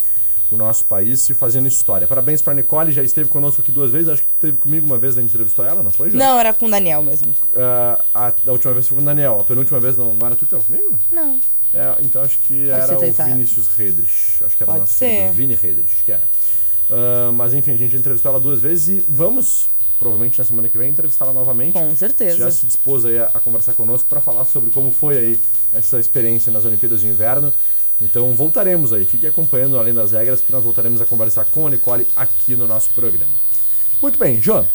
o 0.51 0.57
nosso 0.57 0.85
país 0.85 1.29
e 1.29 1.35
fazendo 1.35 1.67
história. 1.67 2.07
Parabéns 2.07 2.41
pra 2.41 2.55
Nicole, 2.55 2.93
já 2.93 3.03
esteve 3.03 3.29
conosco 3.29 3.63
aqui 3.63 3.73
duas 3.73 3.91
vezes. 3.91 4.09
Acho 4.09 4.23
que 4.23 4.29
esteve 4.33 4.57
comigo 4.57 4.87
uma 4.87 4.99
vez, 4.99 5.19
a 5.19 5.21
gente 5.21 5.31
entrevistou 5.31 5.65
ela, 5.65 5.83
não 5.83 5.91
foi, 5.91 6.11
Joana? 6.11 6.25
Não, 6.25 6.39
era 6.39 6.53
com 6.53 6.67
o 6.67 6.71
Daniel 6.71 7.03
mesmo. 7.03 7.35
Ah, 7.57 8.05
a, 8.15 8.35
a 8.47 8.53
última 8.53 8.73
vez 8.73 8.87
foi 8.87 8.97
com 8.97 9.03
o 9.03 9.07
Daniel. 9.07 9.41
A 9.41 9.45
penúltima 9.45 9.81
vez 9.81 9.97
não, 9.97 10.15
não 10.15 10.27
era 10.27 10.37
tu 10.37 10.45
que 10.45 10.51
tava 10.51 10.63
comigo? 10.63 10.97
Não. 11.11 11.41
É, 11.75 11.97
então 12.01 12.23
acho 12.23 12.39
que 12.47 12.69
Pode 12.69 12.71
era 12.71 12.99
o. 12.99 13.13
Vinícius 13.31 13.67
Redrich. 13.69 14.45
Acho 14.45 14.57
que 14.57 14.63
era 14.63 14.71
o 14.71 14.75
Pode 14.75 14.81
nosso 14.81 14.95
ser. 14.95 15.33
Vini 15.33 15.55
Redrich, 15.55 16.05
que 16.05 16.13
era. 16.13 16.23
Ah, 16.91 17.33
mas 17.33 17.55
enfim, 17.55 17.73
a 17.73 17.77
gente 17.77 17.97
entrevistou 17.97 18.31
ela 18.31 18.41
duas 18.41 18.61
vezes 18.61 18.99
e 18.99 19.05
vamos, 19.09 19.69
provavelmente 19.99 20.39
na 20.39 20.45
semana 20.45 20.69
que 20.69 20.77
vem, 20.77 20.91
entrevistá-la 20.91 21.33
novamente. 21.33 21.73
Com 21.73 21.95
certeza. 21.97 22.37
Já 22.39 22.51
se 22.51 22.67
dispôs 22.67 23.05
aí 23.05 23.19
a, 23.19 23.27
a 23.27 23.41
conversar 23.41 23.73
conosco 23.75 24.09
para 24.09 24.21
falar 24.21 24.45
sobre 24.45 24.71
como 24.71 24.93
foi 24.93 25.17
aí 25.17 25.41
essa 25.73 25.99
experiência 25.99 26.53
nas 26.53 26.65
Olimpíadas 26.65 27.01
de 27.01 27.07
Inverno. 27.07 27.53
Então 28.01 28.33
voltaremos 28.35 28.93
aí, 28.93 29.05
fique 29.05 29.27
acompanhando 29.27 29.79
além 29.79 29.95
das 29.95 30.13
regras, 30.13 30.41
que 30.41 30.53
nós 30.53 30.63
voltaremos 30.63 31.01
a 31.01 31.07
conversar 31.07 31.47
com 31.47 31.67
a 31.67 31.71
Nicole 31.71 32.07
aqui 32.15 32.55
no 32.55 32.67
nosso 32.67 32.91
programa. 32.91 33.33
Muito 34.03 34.19
bem, 34.19 34.41
João. 34.41 34.67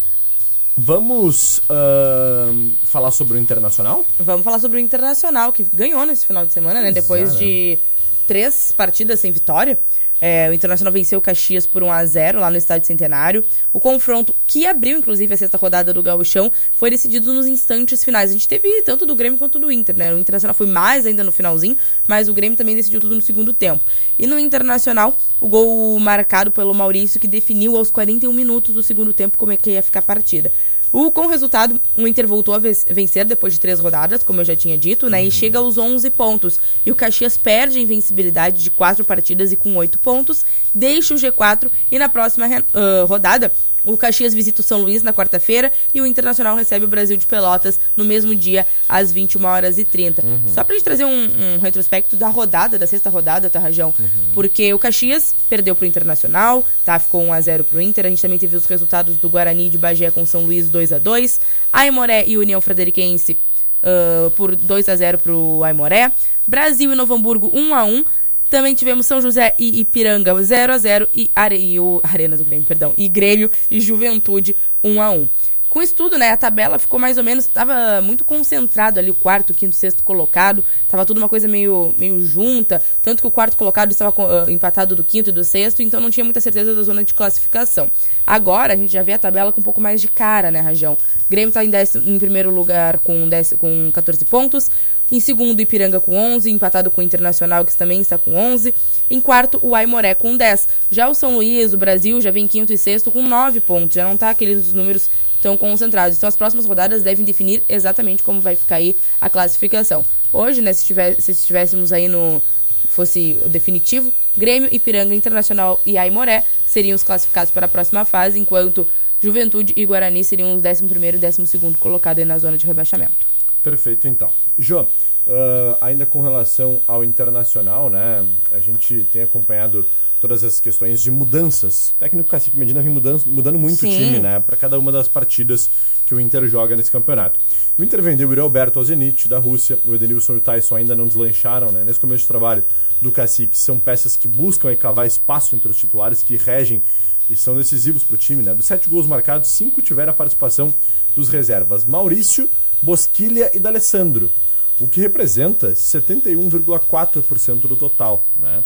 Vamos 0.76 1.62
ahn, 1.70 2.72
falar 2.84 3.12
sobre 3.12 3.38
o 3.38 3.40
Internacional? 3.40 4.06
Vamos 4.20 4.44
falar 4.44 4.58
sobre 4.58 4.78
o 4.78 4.80
Internacional, 4.80 5.54
que 5.54 5.64
ganhou 5.64 6.04
nesse 6.06 6.26
final 6.26 6.46
de 6.46 6.54
semana, 6.54 6.82
né? 6.82 6.92
Pois 6.92 7.04
Depois 7.04 7.38
de 7.38 7.78
três 8.26 8.74
partidas 8.76 9.20
sem 9.20 9.32
vitória. 9.32 9.80
É, 10.22 10.48
o 10.52 10.54
Internacional 10.54 10.94
venceu 10.94 11.18
o 11.18 11.22
Caxias 11.22 11.66
por 11.66 11.82
1 11.82 11.92
a 11.92 12.06
0 12.06 12.40
lá 12.40 12.52
no 12.52 12.58
Estádio 12.58 12.86
Centenário. 12.86 13.44
O 13.74 13.80
confronto, 13.80 14.36
que 14.46 14.68
abriu 14.68 15.00
inclusive 15.00 15.34
a 15.34 15.38
sexta 15.38 15.58
rodada 15.58 15.92
do 15.92 16.04
Gauchão, 16.04 16.52
foi 16.76 16.92
decidido 16.92 17.34
nos 17.34 17.48
instantes 17.48 18.04
finais. 18.04 18.30
A 18.30 18.34
gente 18.34 18.48
teve 18.48 18.84
tanto 18.84 19.04
do 19.04 19.16
Grêmio 19.16 19.40
quanto 19.40 19.58
do 19.58 19.72
Inter, 19.72 19.98
né? 19.98 20.14
O 20.14 20.20
Internacional 20.20 20.54
foi 20.54 20.68
mais 20.68 21.08
ainda 21.08 21.24
no 21.24 21.32
finalzinho, 21.32 21.76
mas 22.08 22.30
o 22.30 22.34
Grêmio 22.36 22.56
também 22.56 22.76
decidiu 22.76 23.02
tudo 23.02 23.16
no 23.16 23.22
segundo 23.22 23.52
tempo. 23.52 23.84
E 24.20 24.28
no 24.28 24.38
Internacional, 24.38 25.18
o 25.40 25.48
gol 25.48 26.00
marcado 26.00 26.52
pelo 26.52 26.74
Maurício, 26.74 27.20
que 27.20 27.28
definiu 27.28 27.76
aos 27.76 27.90
41 27.90 28.32
minutos 28.32 28.76
do 28.76 28.84
segundo 28.84 29.12
tempo 29.12 29.40
como 29.40 29.52
é 29.52 29.58
que 29.58 29.72
ia 29.72 29.82
ficar 29.82 30.00
a 30.00 30.04
partida. 30.04 30.54
O, 30.94 31.10
com 31.10 31.22
o 31.26 31.30
resultado, 31.30 31.80
o 31.96 32.08
Inter 32.08 32.28
voltou 32.28 32.54
a 32.54 32.60
ve- 32.60 32.72
vencer 32.90 33.24
depois 33.24 33.54
de 33.54 33.60
três 33.60 33.80
rodadas, 33.80 34.24
como 34.24 34.42
eu 34.42 34.46
já 34.46 34.56
tinha 34.56 34.78
dito, 34.78 35.10
né? 35.10 35.24
E 35.24 35.32
chega 35.32 35.58
aos 35.58 35.78
11 35.78 36.10
pontos. 36.10 36.60
E 36.86 36.92
o 36.92 36.96
Caxias 36.96 37.38
perde 37.38 37.78
a 37.78 37.82
invencibilidade 37.82 38.62
de 38.62 38.70
quatro 38.70 39.06
partidas 39.06 39.52
e 39.52 39.56
com 39.56 39.76
oito 39.78 39.98
pontos, 40.00 40.44
deixa 40.74 41.14
o 41.14 41.18
G4 41.18 41.70
e 41.90 41.98
na 41.98 42.10
próxima 42.10 42.46
ah, 42.74 43.06
rodada 43.08 43.52
o 43.84 43.98
Caxias 43.98 44.34
visita 44.34 44.62
o 44.62 44.64
São 44.64 44.82
Luís 44.82 45.04
na 45.04 45.14
quarta-feira 45.14 45.72
e 45.94 46.02
o 46.02 46.06
Internacional 46.06 46.56
recebe 46.56 46.86
o 46.86 46.88
Brasil 46.88 47.18
de 47.18 47.26
Pelotas 47.26 47.80
no 47.96 48.04
mesmo 48.06 48.36
dia, 48.36 48.66
às 48.88 49.12
21 49.12 49.46
horas 49.46 49.78
e 49.78 49.86
30. 49.86 50.24
Só 50.48 50.64
pra 50.64 50.76
gente 50.76 50.84
trazer 50.84 51.06
um, 51.06 51.56
um 51.56 51.60
retrospecto 51.60 52.16
da 52.16 52.28
rodada, 52.28 52.78
da 52.78 52.88
sexta 52.88 53.10
rodada, 53.10 53.50
tá, 53.50 53.60
Rajão? 53.60 53.94
Porque 54.34 54.74
o 54.74 54.80
Caxias 54.80 55.36
perdeu 55.50 55.76
pro 55.76 55.86
Internacional, 55.86 56.66
tá? 56.86 57.00
Ficou 57.00 57.26
1x0 57.26 57.64
pro 57.64 57.82
Inter. 57.82 58.06
A 58.06 58.10
gente 58.10 58.22
também 58.22 58.38
teve 58.38 58.56
os 58.56 58.66
resultados 58.66 59.18
do 59.18 59.30
Guarani 59.30 59.70
de 59.70 59.78
Bagé 59.78 60.12
com 60.12 60.26
São 60.26 60.42
Luís 60.42 60.70
2x2. 60.70 61.40
Aimoré 61.72 62.26
e 62.28 62.38
União 62.38 62.62
Frederiquense 62.62 63.38
ah, 63.84 64.32
por 64.36 64.56
2x0 64.56 65.18
pro 65.18 65.64
Aimoré. 65.64 66.12
Brasil 66.48 66.92
e 66.92 66.96
Novo 66.96 67.14
Hamburgo 67.14 67.52
1x1. 67.52 68.06
Também 68.52 68.76
tivemos 68.76 69.06
São 69.06 69.22
José 69.22 69.56
e 69.58 69.80
Ipiranga 69.80 70.36
0 70.44 70.74
a 70.74 70.78
0 70.78 71.08
e, 71.16 71.32
Are... 71.34 71.56
e 71.56 71.80
o 71.80 72.02
Arena 72.04 72.36
do 72.36 72.44
Grêmio, 72.44 72.66
perdão, 72.66 72.94
e 72.98 73.08
Grêmio 73.08 73.50
e 73.72 73.80
Juventude 73.80 74.58
1 74.84 75.02
a 75.02 75.10
1. 75.10 75.30
Com 75.70 75.82
isso 75.82 75.96
tudo, 75.96 76.18
né, 76.18 76.32
a 76.32 76.36
tabela 76.36 76.78
ficou 76.78 77.00
mais 77.00 77.18
ou 77.18 77.24
menos, 77.24 77.48
tava 77.48 78.02
muito 78.02 78.26
concentrado 78.26 79.00
ali 79.00 79.10
o 79.10 79.16
quarto, 79.16 79.54
quinto, 79.54 79.74
sexto 79.74 80.04
colocado, 80.04 80.66
tava 80.90 81.06
tudo 81.06 81.20
uma 81.20 81.30
coisa 81.30 81.48
meio, 81.48 81.96
meio 81.98 82.22
junta, 82.22 82.82
tanto 83.02 83.22
que 83.22 83.28
o 83.28 83.32
quarto 83.32 83.56
colocado 83.56 83.90
estava 83.90 84.14
ah, 84.18 84.52
empatado 84.52 84.98
do 84.98 85.04
quinto 85.06 85.30
e 85.30 85.32
do 85.32 85.46
sexto, 85.46 85.82
então 85.82 86.02
não 86.02 86.12
tinha 86.12 86.26
muita 86.26 86.42
certeza 86.42 86.76
da 86.76 86.84
zona 86.84 87.06
de 87.06 87.14
classificação. 87.14 87.90
Agora 88.28 88.74
a 88.74 88.76
gente 88.76 88.92
já 88.92 89.02
vê 89.02 89.14
a 89.14 89.18
tabela 89.18 89.54
com 89.54 89.62
um 89.62 89.64
pouco 89.64 89.80
mais 89.80 90.02
de 90.02 90.10
cara, 90.10 90.52
né, 90.52 90.60
Rajão? 90.60 90.98
Grêmio 91.30 91.54
tá 91.54 91.64
em, 91.64 91.70
décimo, 91.70 92.04
em 92.06 92.20
primeiro 92.20 92.52
lugar 92.52 93.00
com, 93.00 93.30
décimo, 93.30 93.60
com 93.60 93.92
14 93.94 94.26
pontos, 94.26 94.70
em 95.12 95.20
segundo, 95.20 95.60
Ipiranga 95.60 96.00
com 96.00 96.16
11, 96.16 96.50
empatado 96.50 96.90
com 96.90 97.02
o 97.02 97.04
Internacional, 97.04 97.66
que 97.66 97.76
também 97.76 98.00
está 98.00 98.18
com 98.18 98.34
11. 98.34 98.74
Em 99.10 99.20
quarto, 99.20 99.60
o 99.62 99.76
Aimoré 99.76 100.16
com 100.16 100.38
10. 100.38 100.68
Já 100.90 101.10
o 101.10 101.14
São 101.14 101.36
Luís, 101.36 101.74
o 101.74 101.78
Brasil, 101.78 102.22
já 102.22 102.32
vem 102.32 102.46
em 102.46 102.48
quinto 102.48 102.72
e 102.72 102.78
sexto 102.78 103.12
com 103.12 103.22
9 103.22 103.60
pontos. 103.60 103.96
Já 103.96 104.08
não 104.08 104.16
tá 104.16 104.30
aqueles 104.30 104.72
números 104.72 105.10
tão 105.42 105.58
concentrados. 105.58 106.18
Então, 106.18 106.30
as 106.30 106.36
próximas 106.36 106.66
rodadas 106.66 107.04
devem 107.04 107.26
definir 107.26 107.62
exatamente 107.68 108.24
como 108.24 108.40
vai 108.40 108.56
ficar 108.56 108.78
aí 108.78 108.96
a 109.20 109.30
classificação. 109.30 110.06
Hoje, 110.32 110.62
né, 110.62 110.72
se, 110.72 110.86
se 111.20 111.32
estivéssemos 111.32 111.92
aí 111.92 112.08
no... 112.08 112.42
fosse 112.88 113.38
o 113.44 113.50
definitivo, 113.50 114.14
Grêmio, 114.38 114.70
Ipiranga, 114.72 115.14
Internacional 115.14 115.82
e 115.86 115.98
Aimoré 115.98 116.46
seriam 116.66 116.96
os 116.96 117.04
classificados 117.04 117.52
para 117.52 117.66
a 117.66 117.70
próxima 117.70 118.06
fase, 118.06 118.40
enquanto 118.40 118.88
Juventude 119.20 119.74
e 119.76 119.86
Guarani 119.86 120.24
seriam 120.24 120.56
os 120.56 120.62
11º 120.62 121.16
e 121.16 121.20
12º 121.20 121.78
colocados 121.78 122.20
aí 122.22 122.26
na 122.26 122.38
zona 122.40 122.58
de 122.58 122.66
rebaixamento. 122.66 123.31
Perfeito, 123.64 124.08
então. 124.08 124.32
Jô, 124.58 124.88
ah, 125.28 125.78
ainda 125.82 126.06
com 126.06 126.22
relação 126.22 126.82
ao 126.88 127.04
internacional, 127.04 127.90
né? 127.90 128.26
A 128.52 128.60
gente 128.60 129.08
tem 129.12 129.24
acompanhado 129.24 129.86
todas 130.20 130.44
as 130.44 130.60
questões 130.60 131.02
de 131.02 131.10
mudanças. 131.10 131.92
O 131.92 131.96
técnico 131.96 132.30
Cacique 132.30 132.58
Medina 132.58 132.82
vem 132.82 132.92
mudando, 132.92 133.24
mudando 133.26 133.58
muito 133.58 133.78
Sim. 133.78 133.88
o 133.88 133.92
time, 133.92 134.20
né? 134.20 134.40
Para 134.40 134.56
cada 134.56 134.78
uma 134.78 134.92
das 134.92 135.08
partidas 135.08 135.70
que 136.06 136.14
o 136.14 136.20
Inter 136.20 136.48
joga 136.48 136.76
nesse 136.76 136.92
campeonato. 136.92 137.40
O 137.78 137.84
Inter 137.84 138.02
vendeu 138.02 138.28
o 138.28 138.32
Yuri 138.32 138.42
Alberto 138.42 138.78
ao 138.78 138.86
Zenit, 138.86 139.28
da 139.28 139.40
Rússia. 139.40 139.80
O 139.86 139.96
Edenilson 139.96 140.34
e 140.34 140.38
o 140.38 140.42
Tyson 140.42 140.76
ainda 140.76 140.96
não 140.96 141.06
deslancharam, 141.06 141.72
né? 141.72 141.84
Nesse 141.84 142.00
começo 142.00 142.22
de 142.22 142.28
trabalho 142.28 142.64
do 143.02 143.12
Cacique, 143.12 143.58
são 143.58 143.80
peças 143.80 144.16
que 144.16 144.28
buscam 144.28 144.76
cavar 144.76 145.08
espaço 145.08 145.56
entre 145.56 145.70
os 145.70 145.78
titulares, 145.78 146.22
que 146.22 146.36
regem 146.36 146.84
e 147.30 147.36
são 147.36 147.56
decisivos 147.56 148.04
para 148.04 148.16
o 148.16 148.18
time, 148.18 148.44
né? 148.44 148.54
Dos 148.54 148.66
sete 148.66 148.90
gols 148.90 149.08
marcados, 149.08 149.50
cinco 149.50 149.82
tiveram 149.82 150.12
a 150.12 150.16
participação 150.16 150.74
dos 151.16 151.30
reservas. 151.30 151.86
Maurício, 151.86 152.50
Bosquilha 152.82 153.52
e 153.54 153.60
D'Alessandro, 153.60 154.32
o 154.80 154.88
que 154.88 155.00
representa 155.00 155.74
71,4% 155.74 157.62
do 157.62 157.76
total, 157.76 158.26
né? 158.38 158.64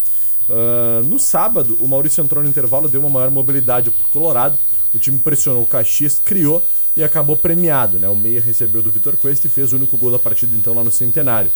Ah, 0.49 1.01
no 1.03 1.19
sábado, 1.19 1.77
o 1.79 1.87
Maurício 1.87 2.23
entrou 2.23 2.43
no 2.43 2.49
intervalo, 2.49 2.87
deu 2.87 2.99
uma 3.01 3.09
maior 3.09 3.31
mobilidade 3.31 3.91
pro 3.91 4.07
Colorado, 4.09 4.57
o 4.93 4.99
time 4.99 5.17
pressionou 5.17 5.63
o 5.63 5.67
Caxias, 5.67 6.21
criou 6.23 6.63
e 6.95 7.03
acabou 7.03 7.35
premiado, 7.35 7.99
né? 7.99 8.07
O 8.07 8.15
Meia 8.15 8.39
recebeu 8.39 8.81
do 8.81 8.91
Vitor 8.91 9.17
Cuesta 9.17 9.47
e 9.47 9.49
fez 9.49 9.73
o 9.73 9.75
único 9.75 9.97
gol 9.97 10.11
da 10.11 10.19
partida, 10.19 10.55
então, 10.55 10.73
lá 10.73 10.83
no 10.83 10.91
Centenário. 10.91 11.51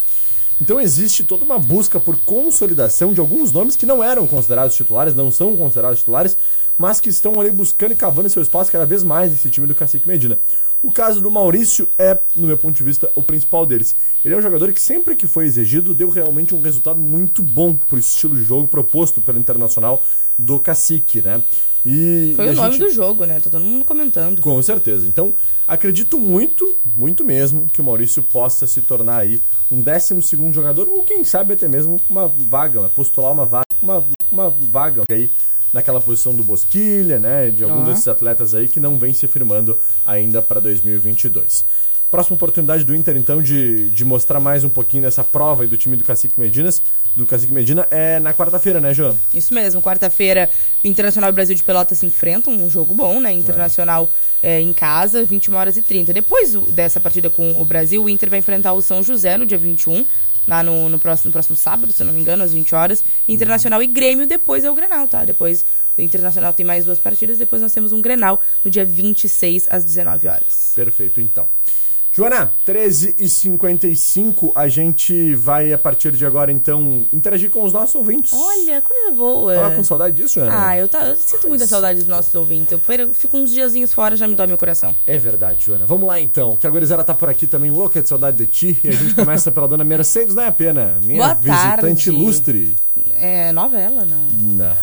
Então 0.62 0.82
existe 0.82 1.24
toda 1.24 1.45
uma 1.45 1.58
busca 1.58 2.02
por 2.02 2.19
consolidação 2.19 3.13
de 3.13 3.22
alguns 3.22 3.50
nomes 3.50 3.78
que 3.78 3.86
não 3.86 4.04
eram 4.04 4.28
considerados 4.28 4.76
titulares, 4.76 5.15
não 5.15 5.32
são 5.32 5.56
considerados 5.56 6.00
titulares, 6.00 6.36
mas 6.80 7.02
que 7.02 7.10
estão 7.10 7.39
ali 7.42 7.52
buscando 7.52 7.92
e 7.92 7.96
cavando 7.96 8.30
seu 8.30 8.42
espaço 8.42 8.72
cada 8.72 8.86
vez 8.86 9.04
mais 9.04 9.30
nesse 9.32 9.50
time 9.50 9.68
do 9.68 9.76
Cacique 9.76 10.08
Medina. 10.08 10.39
O 10.82 10.94
caso 10.94 11.20
do 11.22 11.30
Maurício 11.30 11.89
é, 11.98 12.18
no 12.34 12.48
meu 12.48 12.58
ponto 12.58 12.78
de 12.78 12.84
vista, 12.84 13.12
o 13.13 13.22
principal 13.22 13.65
deles. 13.65 13.94
Ele 14.24 14.34
é 14.34 14.38
um 14.38 14.42
jogador 14.42 14.72
que 14.72 14.82
sempre 14.82 15.13
que 15.13 15.28
foi 15.28 15.46
exigido 15.46 15.94
deu 15.94 16.08
realmente 16.10 16.56
um 16.56 16.62
resultado 16.62 17.02
muito 17.02 17.44
bom 17.44 17.76
pro 17.76 18.00
estilo 18.00 18.34
de 18.34 18.44
jogo 18.46 18.65
proposto 18.65 19.22
pelo 19.22 19.38
Internacional 19.38 20.02
do 20.38 20.58
Cacique, 20.58 21.22
né? 21.22 21.44
E, 21.86 22.34
Foi 22.38 22.46
e 22.48 22.50
o 22.50 22.54
nome 22.54 22.72
gente- 22.72 22.80
do 22.82 22.89
jogo, 22.89 23.26
né? 23.26 23.42
Tá 23.42 23.50
todo 23.50 23.63
mundo 23.63 23.84
comentando. 23.84 24.42
com 24.42 24.62
certeza. 24.62 25.06
Então, 25.06 25.34
acredito 25.68 26.18
muito, 26.18 26.74
muito 26.96 27.26
mesmo, 27.26 27.68
que 27.68 27.82
o 27.82 27.84
Maurício 27.84 28.24
possa 28.24 28.65
se 28.65 28.82
tornar 28.82 29.18
aí 29.18 29.42
um 29.70 29.82
12 29.82 30.22
segundo 30.22 30.54
jogador, 30.54 30.88
ou 30.88 31.04
quem 31.04 31.26
sabe 31.26 31.54
até 31.56 31.68
mesmo 31.68 32.00
uma 32.10 32.28
vaga, 32.28 32.82
né? 32.82 32.89
postular 32.96 33.34
uma 33.34 33.46
vaga, 33.46 33.65
uma, 33.82 34.06
uma 34.32 34.50
vaga 34.50 35.04
aí 35.12 35.30
naquela 35.73 36.01
posição 36.01 36.34
do 36.34 36.43
Bosquilha, 36.43 37.19
né? 37.19 37.51
De 37.51 37.63
algum 37.63 37.82
Aham. 37.82 37.89
desses 37.89 38.08
atletas 38.08 38.53
aí 38.53 38.67
que 38.67 38.79
não 38.79 38.97
vem 38.97 39.13
se 39.13 39.27
firmando 39.27 39.77
ainda 40.05 40.41
para 40.41 40.60
2022. 40.60 41.65
Próxima 42.10 42.36
oportunidade 42.36 42.84
do 42.84 42.95
Inter, 42.95 43.15
então, 43.15 43.39
de, 43.39 43.91
de 43.91 44.03
mostrar 44.03 44.39
mais 44.39 44.63
um 44.63 44.69
pouquinho 44.69 45.03
dessa 45.03 45.23
prova 45.23 45.62
aí 45.62 45.69
do 45.69 45.77
time 45.77 45.95
do 45.95 46.03
Cacique 46.03 46.39
Medinas, 46.39 46.82
do 47.15 47.23
Cacique 47.23 47.53
Medina, 47.53 47.88
é 47.91 48.19
na 48.19 48.34
quarta-feira, 48.34 48.82
né, 48.82 48.95
João? 48.95 49.15
Isso 49.32 49.53
mesmo, 49.53 49.79
quarta-feira, 49.79 50.49
Internacional 50.84 51.29
e 51.29 51.34
Brasil 51.34 51.53
de 51.55 51.63
Pelotas 51.63 51.99
se 51.99 52.08
enfrentam, 52.08 52.51
um 52.51 52.67
jogo 52.67 52.95
bom, 52.95 53.19
né? 53.19 53.32
Internacional 53.32 54.10
é, 54.41 54.60
em 54.60 54.73
casa, 54.73 55.23
21 55.23 55.53
horas 55.53 55.77
e 55.77 55.84
30. 55.84 56.12
Depois 56.12 56.55
dessa 56.69 56.99
partida 56.99 57.29
com 57.29 57.62
o 57.62 57.63
Brasil, 57.63 58.03
o 58.03 58.10
Inter 58.10 58.27
vai 58.27 58.39
enfrentar 58.39 58.73
o 58.73 58.82
São 58.82 59.03
José 59.03 59.38
no 59.38 59.45
dia 59.45 59.60
21, 59.60 60.03
lá 60.47 60.63
no, 60.63 60.89
no, 60.89 60.99
próximo, 60.99 61.30
no 61.30 61.32
próximo 61.32 61.56
sábado, 61.56 61.91
se 61.91 62.04
não 62.04 62.13
me 62.13 62.19
engano, 62.19 62.43
às 62.43 62.54
20 62.54 62.75
horas. 62.75 63.04
Internacional 63.28 63.82
e 63.82 63.88
Grêmio, 63.88 64.28
depois 64.28 64.63
é 64.63 64.71
o 64.71 64.75
Grenal, 64.75 65.08
tá? 65.08 65.25
Depois 65.25 65.65
o 65.97 66.02
Internacional 66.02 66.54
tem 66.54 66.65
mais 66.65 66.86
duas 66.86 66.99
partidas, 66.99 67.38
depois 67.38 67.62
nós 67.62 67.73
temos 67.73 67.91
um 67.91 68.02
Grenal 68.02 68.41
no 68.63 68.71
dia 68.71 68.86
26 68.86 69.67
às 69.69 69.84
19 69.84 70.28
horas. 70.28 70.71
Perfeito, 70.75 71.19
então. 71.19 71.47
Joana, 72.19 72.51
13h55, 72.67 74.51
a 74.53 74.67
gente 74.67 75.34
vai, 75.36 75.71
a 75.71 75.77
partir 75.77 76.12
de 76.12 76.25
agora, 76.25 76.51
então, 76.51 77.05
interagir 77.13 77.49
com 77.49 77.63
os 77.63 77.71
nossos 77.71 77.95
ouvintes. 77.95 78.34
Olha, 78.34 78.82
coisa 78.82 79.10
boa. 79.12 79.55
Tava 79.55 79.75
com 79.75 79.84
saudade 79.86 80.17
disso, 80.17 80.34
Joana? 80.34 80.67
Ah, 80.67 80.77
eu, 80.77 80.89
tá, 80.89 81.08
eu 81.08 81.15
sinto 81.15 81.47
muita 81.47 81.65
saudade 81.65 81.99
dos 81.99 82.10
nossos 82.10 82.36
ouvintes. 82.36 82.73
Eu 82.73 83.13
fico 83.13 83.38
uns 83.38 83.51
diazinhos 83.51 83.93
fora, 83.93 84.17
já 84.17 84.27
me 84.27 84.36
dói 84.36 84.47
meu 84.47 84.58
coração. 84.58 84.93
É 85.08 85.17
verdade, 85.17 85.63
Joana. 85.65 85.86
Vamos 85.86 86.10
lá, 86.10 86.19
então, 86.19 86.58
que 86.58 86.67
a 86.67 86.69
gurizada 86.69 87.05
tá 87.05 87.13
por 87.13 87.29
aqui 87.29 87.47
também, 87.47 87.71
louca 87.71 88.01
de 88.01 88.10
saudade 88.10 88.36
de 88.36 88.47
ti, 88.47 88.77
e 88.84 88.89
a 88.89 88.91
gente 88.91 89.15
começa 89.15 89.49
pela 89.49 89.69
dona 89.69 89.86
Mercedes, 89.86 90.36
não 90.36 90.43
é 90.43 90.47
a 90.47 90.51
pena, 90.51 90.99
minha 91.01 91.19
Boa 91.23 91.36
visitante 91.36 91.77
tarde. 91.77 92.10
ilustre. 92.10 92.75
É 93.13 93.53
novela, 93.53 94.03
né? 94.03 94.27
Não, 94.34 94.75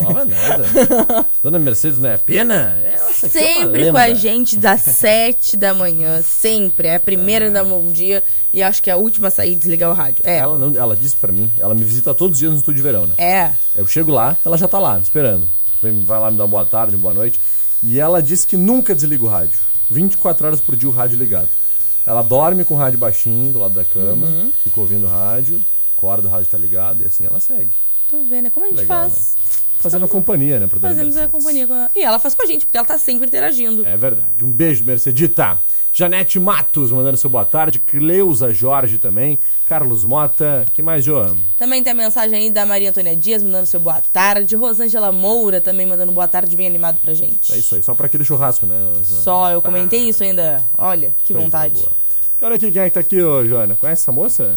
nova 0.00 0.24
nada. 0.24 1.26
dona 1.42 1.58
Mercedes, 1.58 1.98
não 1.98 2.10
é 2.10 2.14
a 2.14 2.18
pena? 2.18 2.78
É 2.84 3.00
uma 3.02 3.12
Sempre 3.12 3.82
lenda. 3.82 3.92
com 3.92 3.98
a 3.98 4.14
gente 4.14 4.56
das 4.56 4.82
sete 4.82 5.56
da 5.56 5.74
manhã, 5.74 6.22
sempre. 6.22 6.67
É 6.78 6.96
a 6.96 7.00
primeira 7.00 7.50
da 7.50 7.62
bom 7.64 7.90
dia 7.90 8.22
e 8.52 8.62
acho 8.62 8.82
que 8.82 8.90
é 8.90 8.92
a 8.92 8.96
última 8.96 9.28
a 9.28 9.30
sair 9.30 9.52
e 9.52 9.56
desligar 9.56 9.90
o 9.90 9.94
rádio. 9.94 10.22
É. 10.24 10.38
Ela, 10.38 10.56
não, 10.58 10.74
ela 10.78 10.96
disse 10.96 11.16
pra 11.16 11.32
mim, 11.32 11.52
ela 11.58 11.74
me 11.74 11.84
visita 11.84 12.14
todos 12.14 12.34
os 12.34 12.38
dias 12.38 12.52
no 12.52 12.58
estúdio 12.58 12.76
de 12.76 12.82
verão, 12.82 13.06
né? 13.06 13.14
É. 13.18 13.52
Eu 13.74 13.86
chego 13.86 14.10
lá, 14.12 14.36
ela 14.44 14.56
já 14.58 14.66
tá 14.68 14.78
lá, 14.78 14.96
me 14.96 15.02
esperando. 15.02 15.46
Vem- 15.82 16.04
Vai 16.04 16.18
lá 16.20 16.30
me 16.30 16.36
dar 16.36 16.44
uma 16.44 16.48
boa 16.50 16.64
tarde, 16.64 16.94
uma 16.96 17.02
boa 17.02 17.14
noite. 17.14 17.40
E 17.82 18.00
ela 18.00 18.22
disse 18.22 18.46
que 18.46 18.56
nunca 18.56 18.94
desliga 18.94 19.24
o 19.24 19.28
rádio. 19.28 19.60
24 19.90 20.46
horas 20.46 20.60
por 20.60 20.74
dia 20.76 20.88
o 20.88 20.92
rádio 20.92 21.16
ligado. 21.18 21.48
Ela 22.04 22.22
dorme 22.22 22.64
com 22.64 22.74
o 22.74 22.76
rádio 22.76 22.98
baixinho 22.98 23.52
do 23.52 23.58
lado 23.58 23.74
da 23.74 23.84
cama, 23.84 24.26
Uhum. 24.26 24.50
fica 24.64 24.80
ouvindo 24.80 25.06
o 25.06 25.10
rádio, 25.10 25.62
acorda 25.96 26.26
o 26.26 26.30
rádio 26.30 26.48
tá 26.50 26.58
ligado 26.58 27.02
e 27.02 27.06
assim 27.06 27.24
ela 27.26 27.38
segue. 27.38 27.70
Tô 28.10 28.18
vendo, 28.22 28.44
né? 28.44 28.50
Como 28.50 28.64
a 28.64 28.68
gente 28.70 28.78
Legal, 28.78 29.10
faz? 29.10 29.36
Fazendo 29.80 30.08
companhia, 30.08 30.58
né, 30.58 30.66
pra 30.66 30.78
dona 30.78 30.92
Fazemos 30.94 31.16
a 31.16 31.20
Mercedes. 31.20 31.32
companhia 31.44 31.66
com 31.66 31.74
ela. 31.74 31.90
E 31.94 32.00
ela 32.02 32.18
faz 32.18 32.34
com 32.34 32.42
a 32.42 32.46
gente, 32.46 32.66
porque 32.66 32.76
ela 32.76 32.86
tá 32.86 32.98
sempre 32.98 33.26
interagindo. 33.26 33.86
É 33.86 33.96
verdade. 33.96 34.44
Um 34.44 34.50
beijo, 34.50 34.84
Mercedita. 34.84 35.58
Janete 35.92 36.38
Matos 36.38 36.92
mandando 36.92 37.16
seu 37.16 37.30
boa 37.30 37.44
tarde. 37.44 37.78
Cleusa 37.78 38.52
Jorge 38.52 38.98
também. 38.98 39.38
Carlos 39.66 40.04
Mota. 40.04 40.66
que 40.74 40.82
mais, 40.82 41.04
João? 41.04 41.36
Também 41.56 41.82
tem 41.82 41.92
a 41.92 41.94
mensagem 41.96 42.38
aí 42.38 42.50
da 42.50 42.64
Maria 42.66 42.90
Antônia 42.90 43.16
Dias 43.16 43.42
mandando 43.42 43.66
seu 43.66 43.80
boa 43.80 44.00
tarde. 44.12 44.54
Rosângela 44.54 45.10
Moura 45.10 45.60
também 45.60 45.86
mandando 45.86 46.12
boa 46.12 46.28
tarde, 46.28 46.54
bem 46.56 46.66
animado 46.66 47.00
pra 47.00 47.14
gente. 47.14 47.52
É 47.52 47.56
isso 47.56 47.74
aí, 47.74 47.82
só 47.82 47.94
pra 47.94 48.06
aquele 48.06 48.24
churrasco, 48.24 48.66
né? 48.66 48.76
Joana? 48.78 49.04
Só, 49.04 49.50
eu 49.50 49.62
comentei 49.62 50.08
isso 50.08 50.22
ainda. 50.22 50.62
Olha, 50.76 51.12
que 51.24 51.32
Coisa 51.32 51.44
vontade. 51.46 51.74
boa. 51.74 51.92
Olha 52.42 52.54
aqui 52.54 52.70
quem 52.70 52.82
é 52.82 52.84
que 52.84 52.94
tá 52.94 53.00
aqui, 53.00 53.20
ô 53.20 53.44
Joana. 53.46 53.74
Conhece 53.74 54.02
essa 54.02 54.12
moça? 54.12 54.56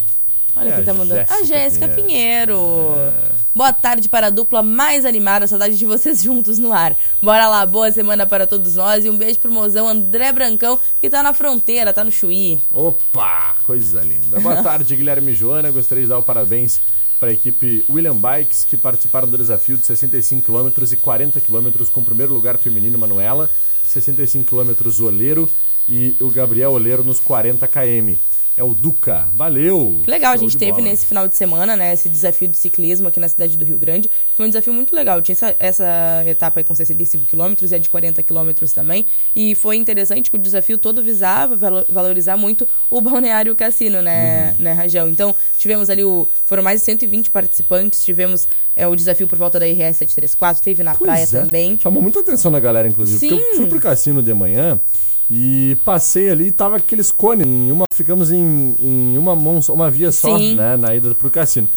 Olha 0.55 0.69
É 0.69 0.75
quem 0.75 0.83
tá 0.83 0.93
mandando. 0.93 1.19
Jéssica 1.19 1.35
a 1.35 1.43
Jéssica 1.43 1.87
Pinheiro. 1.87 2.57
Pinheiro. 2.57 3.13
Boa 3.55 3.71
tarde 3.71 4.09
para 4.09 4.27
a 4.27 4.29
dupla 4.29 4.61
mais 4.61 5.05
animada. 5.05 5.47
Saudade 5.47 5.77
de 5.77 5.85
vocês 5.85 6.21
juntos 6.23 6.59
no 6.59 6.73
ar. 6.73 6.95
Bora 7.21 7.47
lá, 7.47 7.65
boa 7.65 7.91
semana 7.91 8.25
para 8.25 8.45
todos 8.45 8.75
nós. 8.75 9.05
E 9.05 9.09
um 9.09 9.17
beijo 9.17 9.39
pro 9.39 9.51
mozão 9.51 9.87
André 9.87 10.31
Brancão, 10.31 10.79
que 10.99 11.09
tá 11.09 11.23
na 11.23 11.33
fronteira, 11.33 11.93
tá 11.93 12.03
no 12.03 12.11
Chuí. 12.11 12.59
Opa, 12.71 13.55
coisa 13.63 14.01
linda. 14.01 14.39
Boa 14.39 14.61
tarde, 14.63 14.95
Guilherme 14.95 15.31
e 15.31 15.35
Joana. 15.35 15.71
Gostaria 15.71 16.03
de 16.03 16.09
dar 16.09 16.17
o 16.17 16.23
parabéns 16.23 16.81
para 17.19 17.29
a 17.29 17.33
equipe 17.33 17.85
William 17.87 18.15
Bikes, 18.15 18.65
que 18.65 18.75
participaram 18.75 19.27
do 19.27 19.37
desafio 19.37 19.77
de 19.77 19.85
65 19.85 20.51
km 20.51 20.69
e 20.91 20.95
40 20.95 21.39
km 21.39 21.85
com 21.91 22.01
o 22.01 22.05
primeiro 22.05 22.33
lugar 22.33 22.57
feminino, 22.57 22.97
Manuela, 22.97 23.47
65 23.83 24.49
km 24.49 25.03
Oleiro 25.05 25.47
e 25.87 26.15
o 26.19 26.31
Gabriel 26.31 26.71
Oleiro 26.71 27.03
nos 27.03 27.19
40 27.19 27.67
km. 27.67 28.15
É 28.61 28.63
o 28.63 28.75
Duca. 28.75 29.27
Valeu! 29.35 30.01
Que 30.03 30.11
legal, 30.11 30.33
a 30.33 30.35
Show 30.37 30.43
gente 30.43 30.51
de 30.51 30.57
teve 30.59 30.73
bola. 30.73 30.83
nesse 30.83 31.07
final 31.07 31.27
de 31.27 31.35
semana, 31.35 31.75
né, 31.75 31.91
esse 31.93 32.07
desafio 32.07 32.47
de 32.47 32.55
ciclismo 32.55 33.07
aqui 33.07 33.19
na 33.19 33.27
cidade 33.27 33.57
do 33.57 33.65
Rio 33.65 33.79
Grande. 33.79 34.07
Foi 34.35 34.45
um 34.45 34.49
desafio 34.49 34.71
muito 34.71 34.95
legal. 34.95 35.19
Tinha 35.19 35.33
essa, 35.33 35.55
essa 35.57 36.23
etapa 36.27 36.59
aí 36.59 36.63
com 36.63 36.75
65 36.75 37.25
quilômetros 37.25 37.71
e 37.71 37.75
a 37.75 37.79
de 37.79 37.89
40 37.89 38.21
quilômetros 38.21 38.71
também. 38.71 39.03
E 39.35 39.55
foi 39.55 39.77
interessante 39.77 40.29
que 40.29 40.35
o 40.37 40.39
desafio 40.39 40.77
todo 40.77 41.01
visava 41.01 41.55
valo- 41.55 41.85
valorizar 41.89 42.37
muito 42.37 42.67
o 42.87 43.01
balneário 43.01 43.55
cassino, 43.55 43.99
né, 43.99 44.51
Uhum. 44.59 44.63
né, 44.63 44.73
Rajão? 44.73 45.09
Então, 45.09 45.35
tivemos 45.57 45.89
ali 45.89 46.03
o. 46.03 46.27
Foram 46.45 46.61
mais 46.61 46.81
de 46.81 46.85
120 46.85 47.31
participantes, 47.31 48.05
tivemos 48.05 48.47
é, 48.75 48.87
o 48.87 48.95
desafio 48.95 49.27
por 49.27 49.39
volta 49.39 49.59
da 49.59 49.65
RS 49.65 49.97
734, 49.97 50.61
teve 50.61 50.83
na 50.83 50.93
Pois 50.93 51.09
praia 51.09 51.23
é. 51.23 51.25
também. 51.25 51.79
Chamou 51.81 51.99
muita 51.99 52.19
atenção 52.19 52.51
da 52.51 52.59
galera, 52.59 52.87
inclusive. 52.87 53.27
Porque 53.27 53.43
eu 53.43 53.51
Sim. 53.53 53.57
fui 53.57 53.65
pro 53.65 53.79
cassino 53.79 54.21
de 54.21 54.31
manhã 54.35 54.79
e 55.33 55.77
passei 55.85 56.29
ali 56.29 56.47
e 56.47 56.51
tava 56.51 56.75
aqueles 56.75 57.09
cones. 57.09 57.47
Em 57.47 57.71
uma, 57.71 57.85
ficamos 57.93 58.31
em, 58.31 58.75
em 58.77 59.17
uma 59.17 59.33
mão, 59.33 59.61
uma 59.69 59.89
via 59.89 60.11
só, 60.11 60.37
Sim. 60.37 60.55
né? 60.55 60.75
Na 60.75 60.93
ida 60.93 61.15
pro 61.15 61.31
cassino. 61.31 61.69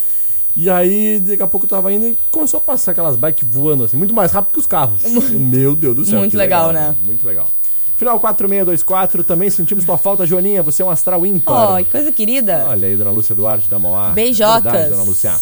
E 0.53 0.69
aí, 0.69 1.21
daqui 1.21 1.41
a 1.41 1.47
pouco 1.47 1.65
eu 1.65 1.69
tava 1.69 1.93
indo 1.93 2.05
e 2.05 2.19
começou 2.29 2.57
a 2.57 2.61
passar 2.61 2.91
aquelas 2.91 3.15
bikes 3.15 3.47
voando 3.47 3.85
assim, 3.85 3.95
muito 3.95 4.13
mais 4.13 4.33
rápido 4.33 4.51
que 4.51 4.59
os 4.59 4.65
carros. 4.65 5.03
Meu 5.31 5.73
Deus 5.73 5.95
do 5.95 6.03
céu. 6.03 6.19
Muito 6.19 6.31
que 6.31 6.37
legal, 6.37 6.73
né? 6.73 6.93
Muito 7.05 7.25
legal. 7.25 7.49
Final 7.95 8.19
4624, 8.19 9.23
também 9.23 9.49
sentimos 9.49 9.85
tua 9.85 9.97
falta, 9.97 10.25
Joaninha. 10.25 10.61
Você 10.61 10.81
é 10.81 10.85
um 10.85 10.89
astral 10.89 11.25
ímpar. 11.25 11.75
Ó, 11.75 11.77
que 11.77 11.85
coisa 11.85 12.11
querida. 12.11 12.65
Olha 12.67 12.89
aí, 12.89 12.97
dona 12.97 13.11
Lúcia 13.11 13.33
Duarte 13.33 13.69
da 13.69 13.79
Mauá. 13.79 14.09
Beijocas. 14.09 14.63
Verdade, 14.63 14.89
dona 14.89 15.03
Lúcia. 15.03 15.33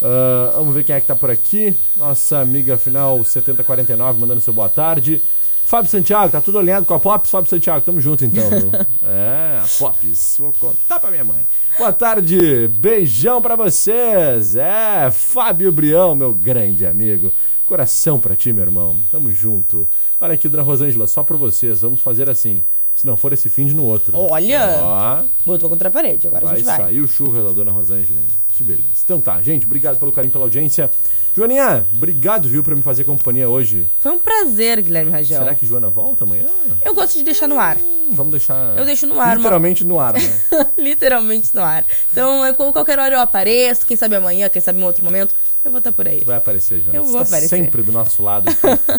Ah, 0.00 0.52
vamos 0.54 0.74
ver 0.74 0.84
quem 0.84 0.94
é 0.94 1.00
que 1.00 1.06
tá 1.06 1.16
por 1.16 1.28
aqui. 1.28 1.76
Nossa 1.96 2.38
amiga 2.38 2.78
final 2.78 3.22
7049 3.24 4.20
mandando 4.20 4.40
seu 4.40 4.52
boa 4.52 4.68
tarde. 4.68 5.22
Fábio 5.68 5.90
Santiago, 5.90 6.32
tá 6.32 6.40
tudo 6.40 6.58
alinhado 6.58 6.86
com 6.86 6.94
a 6.94 6.98
Pops? 6.98 7.30
Fábio 7.30 7.50
Santiago, 7.50 7.84
tamo 7.84 8.00
junto 8.00 8.24
então. 8.24 8.48
viu? 8.48 8.70
é, 9.06 9.60
a 9.62 9.66
Pops, 9.78 10.36
vou 10.38 10.50
contar 10.54 10.98
pra 10.98 11.10
minha 11.10 11.22
mãe. 11.26 11.46
Boa 11.76 11.92
tarde, 11.92 12.68
beijão 12.68 13.42
pra 13.42 13.54
vocês. 13.54 14.56
É, 14.56 15.10
Fábio 15.10 15.70
Brião, 15.70 16.14
meu 16.14 16.32
grande 16.32 16.86
amigo. 16.86 17.30
Coração 17.66 18.18
pra 18.18 18.34
ti, 18.34 18.50
meu 18.50 18.64
irmão. 18.64 18.96
Tamo 19.12 19.30
junto. 19.30 19.86
Olha 20.18 20.32
aqui, 20.32 20.48
dona 20.48 20.62
Rosângela, 20.62 21.06
só 21.06 21.22
pra 21.22 21.36
vocês. 21.36 21.82
Vamos 21.82 22.00
fazer 22.00 22.30
assim. 22.30 22.64
Se 22.98 23.06
não 23.06 23.16
for 23.16 23.32
esse 23.32 23.48
fim 23.48 23.64
de 23.64 23.74
no 23.74 23.84
outro. 23.84 24.18
Olha! 24.18 24.80
Ó. 24.82 25.22
Botou 25.46 25.68
contra 25.70 25.88
a 25.88 25.92
parede, 25.92 26.26
agora 26.26 26.46
a 26.46 26.48
Vai 26.48 26.56
gente 26.56 26.66
vai. 26.66 26.76
sair 26.78 27.00
o 27.00 27.06
churras 27.06 27.44
da 27.44 27.52
dona 27.52 27.70
Rosângela, 27.70 28.18
hein? 28.20 28.26
Que 28.48 28.64
beleza. 28.64 28.88
Então 29.04 29.20
tá, 29.20 29.40
gente, 29.40 29.66
obrigado 29.66 30.00
pelo 30.00 30.10
carinho, 30.10 30.32
pela 30.32 30.42
audiência. 30.44 30.90
Joaninha, 31.36 31.86
obrigado, 31.94 32.48
viu, 32.48 32.60
por 32.60 32.74
me 32.74 32.82
fazer 32.82 33.04
companhia 33.04 33.48
hoje. 33.48 33.88
Foi 34.00 34.10
um 34.10 34.18
prazer, 34.18 34.82
Guilherme 34.82 35.12
Rajão. 35.12 35.38
Será 35.44 35.54
que 35.54 35.64
Joana 35.64 35.88
volta 35.88 36.24
amanhã? 36.24 36.46
Eu 36.84 36.92
gosto 36.92 37.16
de 37.16 37.22
deixar 37.22 37.46
no 37.46 37.60
ar. 37.60 37.76
Hum, 37.76 38.08
vamos 38.10 38.32
deixar. 38.32 38.76
Eu 38.76 38.84
deixo 38.84 39.06
no 39.06 39.20
ar, 39.20 39.36
Literalmente 39.36 39.84
no 39.84 40.00
ar, 40.00 40.14
né? 40.14 40.40
Literalmente 40.76 41.54
no 41.54 41.62
ar. 41.62 41.84
Então, 42.10 42.52
com 42.54 42.72
qualquer 42.72 42.98
hora 42.98 43.14
eu 43.14 43.20
apareço, 43.20 43.86
quem 43.86 43.96
sabe 43.96 44.16
amanhã, 44.16 44.48
quem 44.48 44.60
sabe 44.60 44.80
em 44.80 44.82
outro 44.82 45.04
momento, 45.04 45.36
eu 45.64 45.70
vou 45.70 45.78
estar 45.78 45.92
por 45.92 46.08
aí. 46.08 46.24
Vai 46.24 46.38
aparecer, 46.38 46.80
Joana. 46.82 46.98
Eu 46.98 47.04
Você 47.04 47.12
vou 47.12 47.22
está 47.22 47.36
aparecer. 47.36 47.56
sempre 47.56 47.82
do 47.84 47.92
nosso 47.92 48.20
lado. 48.24 48.50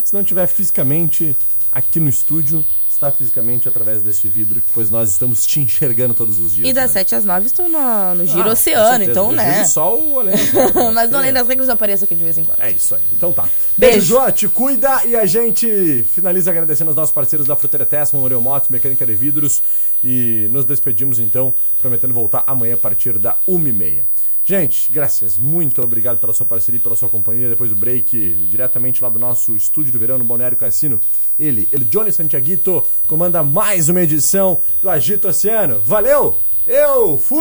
Se 0.06 0.14
não 0.14 0.22
estiver 0.22 0.48
fisicamente 0.48 1.36
aqui 1.70 2.00
no 2.00 2.08
estúdio, 2.08 2.64
está 3.00 3.10
fisicamente 3.12 3.66
através 3.70 4.02
deste 4.02 4.28
vidro, 4.28 4.62
pois 4.74 4.90
nós 4.90 5.10
estamos 5.10 5.46
te 5.48 5.62
enxergando 5.62 6.14
todos 6.14 6.38
os 6.38 6.54
dias. 6.54 6.68
E 6.68 6.74
das 6.74 6.94
né? 6.94 7.00
7 7.00 7.16
às 7.16 7.24
9 7.26 7.46
estou 7.46 7.70
no, 7.70 7.80
no 7.80 8.24
Ah, 8.24 8.26
Giro 8.26 8.44
com 8.44 8.50
Oceano, 8.50 9.04
então, 9.06 9.32
né? 9.32 9.60
vejo 9.60 9.70
só 9.70 9.98
o 9.98 10.20
além 10.20 10.36
das 10.36 10.50
regras, 10.52 10.74
Mas 10.94 11.10
né? 11.10 11.18
além 11.18 11.34
das 11.34 11.48
regras 11.48 11.68
eu 11.70 11.74
apareço 11.74 12.04
aqui 12.04 12.14
de 12.14 12.24
vez 12.24 12.38
em 12.38 12.44
quando. 12.44 12.60
É 12.60 12.72
isso 12.72 12.94
aí. 12.94 13.02
Então 13.14 13.32
tá. 13.32 13.48
Beijo. 13.78 14.20
Beijo. 14.20 14.32
Te 14.34 14.48
cuida 14.50 15.06
e 15.06 15.16
a 15.16 15.26
gente 15.26 16.04
finaliza 16.14 16.52
agradecendo 16.52 16.90
aos 16.90 16.96
nossos 16.98 17.14
parceiros 17.14 17.48
da 17.48 17.56
Fruteira 17.56 17.86
Tessman, 17.86 18.22
Oreo 18.22 18.42
Motos, 18.42 18.68
Mecânica 18.68 19.06
de 19.06 19.16
Vidros. 19.16 19.62
E 20.04 20.50
nos 20.52 20.66
despedimos 20.66 21.20
então, 21.20 21.54
prometendo 21.80 22.14
voltar 22.14 22.44
amanhã 22.46 22.74
a 22.74 22.78
partir 22.78 23.18
da 23.18 23.38
1h30. 23.48 24.04
Gente, 24.50 24.92
graças. 24.92 25.38
Muito 25.38 25.80
obrigado 25.80 26.18
pela 26.18 26.34
sua 26.34 26.44
parceria 26.44 26.80
e 26.80 26.82
pela 26.82 26.96
sua 26.96 27.08
companhia. 27.08 27.48
Depois 27.48 27.70
do 27.70 27.76
break, 27.76 28.48
diretamente 28.50 29.00
lá 29.00 29.08
do 29.08 29.20
nosso 29.20 29.56
estúdio 29.56 29.94
do 29.94 30.00
verão 30.00 30.18
no 30.18 30.24
Balneário 30.24 30.58
Cassino, 30.58 31.00
ele, 31.38 31.70
ele 31.72 31.86
Johnny 31.86 32.12
Santiaguito, 32.12 32.84
comanda 33.08 33.44
mais 33.44 33.90
uma 33.90 34.02
edição 34.02 34.60
do 34.82 34.90
Agito 34.90 35.28
Oceano. 35.28 35.84
Valeu! 35.86 36.40
Eu 36.66 37.16
fui! 37.20 37.40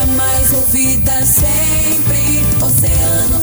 A 0.00 0.06
mais 0.16 0.52
ouvida 0.52 1.22
sempre, 1.22 2.64
Oceano 2.64 3.40